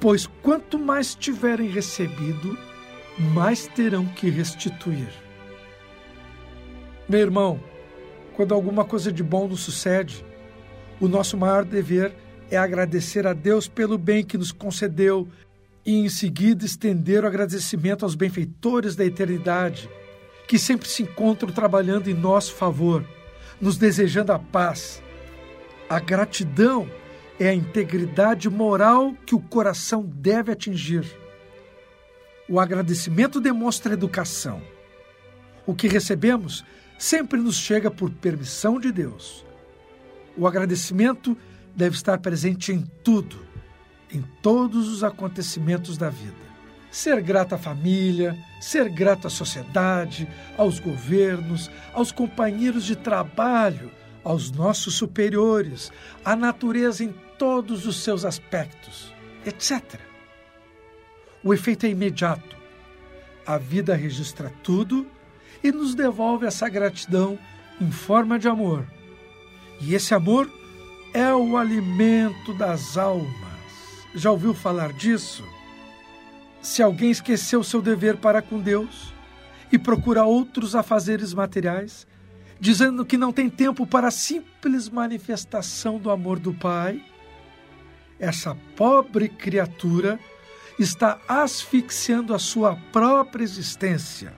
Pois 0.00 0.26
quanto 0.42 0.78
mais 0.78 1.14
tiverem 1.14 1.68
recebido, 1.68 2.56
mais 3.18 3.66
terão 3.66 4.06
que 4.06 4.30
restituir. 4.30 5.10
Meu 7.08 7.20
irmão, 7.20 7.60
quando 8.34 8.54
alguma 8.54 8.84
coisa 8.84 9.10
de 9.10 9.22
bom 9.22 9.48
nos 9.48 9.60
sucede, 9.60 10.24
o 11.00 11.08
nosso 11.08 11.36
maior 11.36 11.64
dever 11.64 12.14
é 12.50 12.56
agradecer 12.56 13.26
a 13.26 13.32
Deus 13.32 13.66
pelo 13.66 13.98
bem 13.98 14.24
que 14.24 14.38
nos 14.38 14.52
concedeu 14.52 15.26
e, 15.84 15.96
em 15.96 16.08
seguida, 16.08 16.64
estender 16.64 17.24
o 17.24 17.26
agradecimento 17.26 18.04
aos 18.04 18.14
benfeitores 18.14 18.94
da 18.94 19.04
eternidade, 19.04 19.88
que 20.46 20.58
sempre 20.58 20.88
se 20.88 21.02
encontram 21.02 21.52
trabalhando 21.52 22.08
em 22.08 22.14
nosso 22.14 22.54
favor, 22.54 23.04
nos 23.60 23.76
desejando 23.76 24.32
a 24.32 24.38
paz. 24.38 25.02
A 25.88 25.98
gratidão 26.00 26.90
é 27.38 27.48
a 27.48 27.54
integridade 27.54 28.48
moral 28.50 29.14
que 29.24 29.34
o 29.34 29.40
coração 29.40 30.02
deve 30.02 30.52
atingir. 30.52 31.04
O 32.48 32.58
agradecimento 32.58 33.40
demonstra 33.40 33.92
educação. 33.92 34.62
O 35.66 35.74
que 35.74 35.86
recebemos 35.86 36.64
sempre 36.98 37.38
nos 37.38 37.56
chega 37.56 37.90
por 37.90 38.10
permissão 38.10 38.80
de 38.80 38.90
Deus. 38.90 39.44
O 40.36 40.46
agradecimento 40.46 41.36
deve 41.76 41.94
estar 41.94 42.18
presente 42.18 42.72
em 42.72 42.82
tudo, 43.04 43.47
em 44.12 44.22
todos 44.42 44.88
os 44.88 45.04
acontecimentos 45.04 45.96
da 45.96 46.08
vida. 46.08 46.48
Ser 46.90 47.20
grato 47.20 47.54
à 47.54 47.58
família, 47.58 48.36
ser 48.60 48.88
grato 48.88 49.26
à 49.26 49.30
sociedade, 49.30 50.26
aos 50.56 50.80
governos, 50.80 51.70
aos 51.92 52.10
companheiros 52.10 52.84
de 52.84 52.96
trabalho, 52.96 53.90
aos 54.24 54.50
nossos 54.50 54.94
superiores, 54.94 55.92
à 56.24 56.34
natureza 56.34 57.04
em 57.04 57.14
todos 57.38 57.86
os 57.86 57.96
seus 58.02 58.24
aspectos, 58.24 59.12
etc. 59.44 60.00
O 61.42 61.54
efeito 61.54 61.86
é 61.86 61.90
imediato. 61.90 62.56
A 63.46 63.56
vida 63.56 63.94
registra 63.94 64.52
tudo 64.62 65.06
e 65.62 65.70
nos 65.70 65.94
devolve 65.94 66.46
essa 66.46 66.68
gratidão 66.68 67.38
em 67.80 67.90
forma 67.90 68.38
de 68.38 68.48
amor. 68.48 68.86
E 69.80 69.94
esse 69.94 70.14
amor 70.14 70.50
é 71.14 71.32
o 71.32 71.56
alimento 71.56 72.52
das 72.54 72.98
almas. 72.98 73.47
Já 74.14 74.30
ouviu 74.30 74.54
falar 74.54 74.92
disso? 74.92 75.44
Se 76.60 76.82
alguém 76.82 77.10
esqueceu 77.10 77.62
seu 77.62 77.80
dever 77.80 78.16
para 78.16 78.42
com 78.42 78.58
Deus 78.58 79.12
e 79.70 79.78
procura 79.78 80.24
outros 80.24 80.74
afazeres 80.74 81.32
materiais, 81.34 82.06
dizendo 82.58 83.04
que 83.04 83.16
não 83.16 83.32
tem 83.32 83.48
tempo 83.48 83.86
para 83.86 84.08
a 84.08 84.12
simples 84.12 84.88
manifestação 84.88 85.98
do 85.98 86.10
amor 86.10 86.38
do 86.38 86.52
Pai, 86.52 87.02
essa 88.18 88.56
pobre 88.74 89.28
criatura 89.28 90.18
está 90.78 91.20
asfixiando 91.28 92.34
a 92.34 92.38
sua 92.38 92.76
própria 92.92 93.44
existência. 93.44 94.32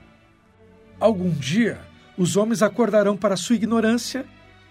Algum 0.99 1.31
dia, 1.31 1.81
os 2.17 2.35
homens 2.35 2.61
acordarão 2.61 3.17
para 3.17 3.35
sua 3.35 3.55
ignorância 3.55 4.25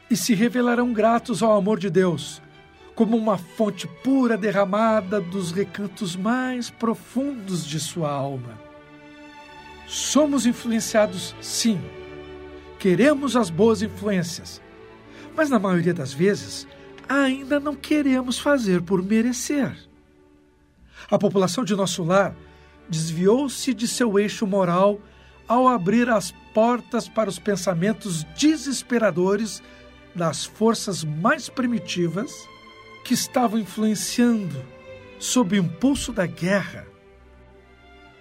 e 0.09 0.17
se 0.17 0.35
revelarão 0.35 0.93
gratos 0.93 1.43
ao 1.43 1.57
amor 1.57 1.79
de 1.79 1.91
Deus, 1.91 2.41
como 3.01 3.17
uma 3.17 3.39
fonte 3.39 3.87
pura 4.05 4.37
derramada 4.37 5.23
dos 5.23 5.53
recantos 5.53 6.15
mais 6.15 6.69
profundos 6.69 7.67
de 7.67 7.81
sua 7.81 8.11
alma. 8.11 8.61
Somos 9.87 10.45
influenciados, 10.45 11.35
sim. 11.41 11.81
Queremos 12.79 13.37
as 13.37 13.49
boas 13.49 13.81
influências, 13.81 14.61
mas 15.35 15.49
na 15.49 15.59
maioria 15.59 15.95
das 15.95 16.13
vezes 16.13 16.69
ainda 17.09 17.59
não 17.59 17.75
queremos 17.75 18.39
fazer 18.39 18.83
por 18.83 19.03
merecer. 19.03 19.75
A 21.11 21.19
população 21.19 21.65
de 21.65 21.75
nosso 21.75 22.05
lar 22.05 22.37
desviou-se 22.87 23.73
de 23.73 23.89
seu 23.89 24.19
eixo 24.19 24.47
moral 24.47 25.01
ao 25.49 25.67
abrir 25.67 26.11
as 26.11 26.33
portas 26.53 27.09
para 27.09 27.31
os 27.31 27.39
pensamentos 27.39 28.25
desesperadores 28.39 29.63
das 30.15 30.45
forças 30.45 31.03
mais 31.03 31.49
primitivas 31.49 32.50
que 33.05 33.15
estavam 33.15 33.59
influenciando, 33.59 34.65
sob 35.19 35.59
o 35.59 35.63
impulso 35.63 36.13
da 36.13 36.27
guerra. 36.27 36.87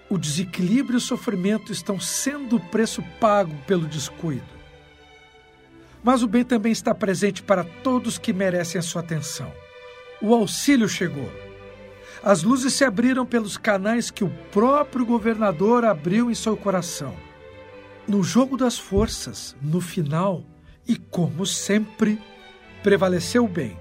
O 0.10 0.18
desequilíbrio 0.18 0.96
e 0.96 0.98
o 0.98 1.02
sofrimento 1.02 1.72
estão 1.72 2.00
sendo 2.00 2.56
o 2.56 2.60
preço 2.60 3.04
pago 3.20 3.56
pelo 3.68 3.86
descuido. 3.86 4.60
Mas 6.04 6.24
o 6.24 6.28
bem 6.28 6.44
também 6.44 6.72
está 6.72 6.96
presente 6.96 7.44
para 7.44 7.64
todos 7.64 8.18
que 8.18 8.34
merecem 8.34 8.80
a 8.80 8.82
sua 8.82 9.02
atenção. 9.02 9.54
O 10.22 10.34
auxílio 10.34 10.88
chegou. 10.88 11.30
As 12.24 12.44
luzes 12.44 12.74
se 12.74 12.84
abriram 12.84 13.26
pelos 13.26 13.58
canais 13.58 14.10
que 14.12 14.24
o 14.24 14.30
próprio 14.52 15.06
governador 15.06 15.86
abriu 15.86 16.30
em 16.30 16.36
seu 16.36 16.58
coração. 16.58 17.16
No 18.08 18.24
jogo 18.24 18.58
das 18.58 18.78
forças, 18.78 19.56
no 19.62 19.80
final, 19.80 20.44
e 20.88 20.96
como 20.98 21.46
sempre, 21.46 22.20
prevaleceu 22.82 23.46
o 23.46 23.48
bem. 23.48 23.78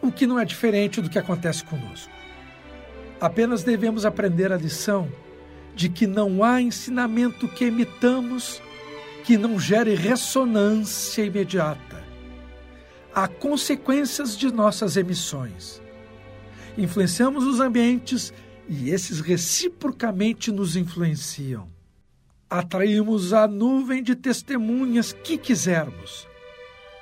O 0.00 0.12
que 0.12 0.26
não 0.26 0.38
é 0.38 0.44
diferente 0.44 1.00
do 1.00 1.10
que 1.10 1.18
acontece 1.18 1.64
conosco. 1.64 2.12
Apenas 3.20 3.62
devemos 3.62 4.04
aprender 4.04 4.52
a 4.52 4.56
lição 4.56 5.10
de 5.74 5.88
que 5.88 6.06
não 6.06 6.42
há 6.42 6.60
ensinamento 6.60 7.48
que 7.48 7.64
emitamos 7.64 8.62
que 9.24 9.36
não 9.36 9.58
gere 9.58 9.94
ressonância 9.94 11.24
imediata. 11.24 12.02
Há 13.14 13.26
consequências 13.28 14.36
de 14.36 14.52
nossas 14.52 14.96
emissões 14.96 15.80
influenciamos 16.78 17.44
os 17.44 17.58
ambientes 17.58 18.32
e 18.68 18.90
esses 18.90 19.20
reciprocamente 19.20 20.52
nos 20.52 20.76
influenciam. 20.76 21.68
Atraímos 22.48 23.32
a 23.32 23.48
nuvem 23.48 24.02
de 24.02 24.14
testemunhas 24.14 25.12
que 25.12 25.36
quisermos. 25.36 26.26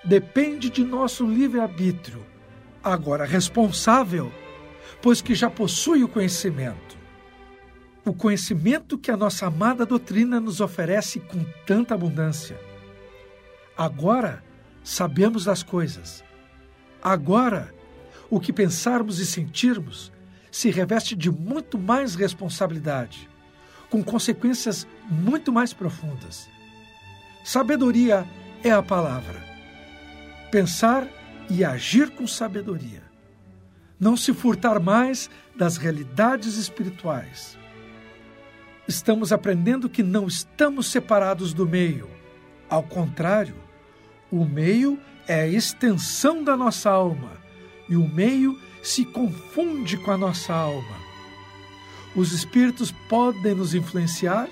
Depende 0.03 0.71
de 0.71 0.83
nosso 0.83 1.27
livre-arbítrio, 1.27 2.25
agora 2.93 3.25
responsável, 3.25 4.33
pois 5.03 5.21
que 5.21 5.35
já 5.35 5.51
possui 5.51 6.05
o 6.05 6.09
conhecimento. 6.09 6.97
O 8.05 8.13
conhecimento 8.13 8.97
que 8.97 9.11
a 9.11 9.17
nossa 9.17 9.47
amada 9.47 9.85
doutrina 9.85 10.39
nos 10.39 10.61
oferece 10.61 11.19
com 11.19 11.45
tanta 11.67 11.95
abundância. 11.95 12.57
Agora 13.77 14.45
sabemos 14.85 15.45
das 15.45 15.65
coisas. 15.65 16.25
Agora 17.03 17.75
o 18.31 18.39
que 18.39 18.53
pensarmos 18.53 19.19
e 19.19 19.27
sentirmos 19.27 20.13
se 20.51 20.71
reveste 20.71 21.17
de 21.17 21.31
muito 21.31 21.79
mais 21.79 22.15
responsabilidade, 22.15 23.29
com 23.91 24.03
consequências 24.03 24.87
muito 25.09 25.53
mais 25.53 25.73
profundas. 25.73 26.49
Sabedoria 27.45 28.25
é 28.63 28.71
a 28.71 28.83
palavra. 28.83 29.45
Pensar 30.51 31.07
e 31.49 31.65
agir 31.65 32.11
com 32.11 32.27
sabedoria. 32.27 33.03
Não 33.99 34.17
se 34.17 34.33
furtar 34.35 34.79
mais 34.79 35.31
das 35.57 35.77
realidades 35.77 36.57
espirituais. 36.57 37.59
Estamos 38.87 39.33
aprendendo 39.33 39.89
que 39.89 40.03
não 40.03 40.27
estamos 40.27 40.87
separados 40.87 41.53
do 41.53 41.67
meio. 41.67 42.09
Ao 42.69 42.83
contrário, 42.83 43.57
o 44.31 44.45
meio 44.45 44.99
é 45.27 45.41
a 45.41 45.47
extensão 45.49 46.45
da 46.45 46.57
nossa 46.57 46.91
alma 46.91 47.33
e 47.89 47.97
o 47.97 48.09
meio 48.09 48.59
se 48.83 49.05
confunde 49.05 49.97
com 49.97 50.11
a 50.11 50.17
nossa 50.17 50.53
alma. 50.53 50.97
Os 52.15 52.33
espíritos 52.33 52.93
podem 53.09 53.55
nos 53.55 53.75
influenciar 53.75 54.49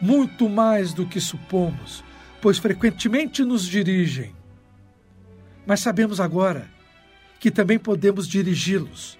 muito 0.00 0.48
mais 0.48 0.92
do 0.92 1.06
que 1.06 1.20
supomos, 1.20 2.02
pois 2.40 2.58
frequentemente 2.58 3.44
nos 3.44 3.66
dirigem. 3.66 4.34
Mas 5.70 5.78
sabemos 5.78 6.18
agora 6.18 6.68
que 7.38 7.48
também 7.48 7.78
podemos 7.78 8.26
dirigi-los. 8.26 9.16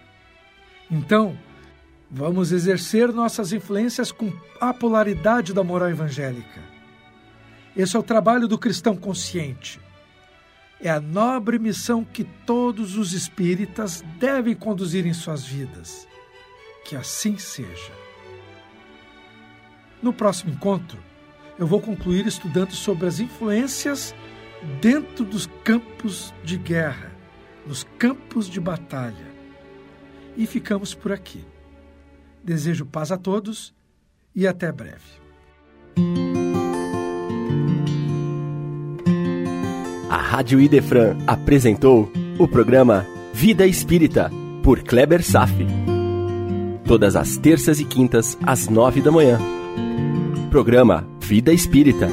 Então, 0.91 1.39
vamos 2.11 2.51
exercer 2.51 3.13
nossas 3.13 3.53
influências 3.53 4.11
com 4.11 4.33
a 4.61 4.75
polaridade 4.75 5.55
da 5.55 5.63
moral 5.63 5.91
evangélica. 5.91 6.61
Esse 7.77 7.95
é 7.95 8.01
o 8.01 8.03
trabalho 8.03 8.49
do 8.49 8.59
cristão 8.59 8.97
consciente 8.97 9.79
é 10.83 10.91
a 10.91 10.99
nobre 10.99 11.57
missão 11.57 12.05
que 12.05 12.25
todos 12.25 12.97
os 12.97 13.13
espíritas 13.13 14.03
devem 14.19 14.57
conduzir 14.57 15.07
em 15.07 15.13
suas 15.13 15.45
vidas. 15.45 16.09
Que 16.85 16.97
assim 16.97 17.39
seja. 17.39 17.93
No 20.03 20.13
próximo 20.13 20.53
encontro, 20.53 20.99
eu 21.57 21.67
vou 21.69 21.81
concluir 21.81 22.27
estudando 22.27 22.73
sobre 22.73 23.07
as 23.07 23.21
influências 23.21 24.13
dentro 24.81 25.25
dos 25.25 25.49
campos 25.65 26.35
de 26.45 26.57
guerra, 26.57 27.13
nos 27.67 27.85
campos 27.99 28.49
de 28.49 28.61
batalha. 28.61 29.31
E 30.37 30.47
ficamos 30.47 30.95
por 30.95 31.13
aqui. 31.13 31.45
Desejo 32.43 32.87
paz 32.87 33.13
a 33.13 33.19
todos 33.19 33.75
e 34.35 34.47
até 34.47 34.73
breve. 34.73 35.21
A 40.09 40.17
Rádio 40.17 40.61
Idefran 40.61 41.19
apresentou 41.27 42.11
o 42.39 42.49
programa 42.49 43.07
Vida 43.35 43.67
Espírita, 43.67 44.31
por 44.63 44.83
Kleber 44.83 45.23
Safi. 45.23 45.67
Todas 46.85 47.17
as 47.17 47.37
terças 47.37 47.81
e 47.81 47.85
quintas, 47.85 48.37
às 48.43 48.69
nove 48.69 49.01
da 49.01 49.11
manhã. 49.11 49.39
Programa 50.51 51.07
Vida 51.21 51.53
Espírita 51.53 52.09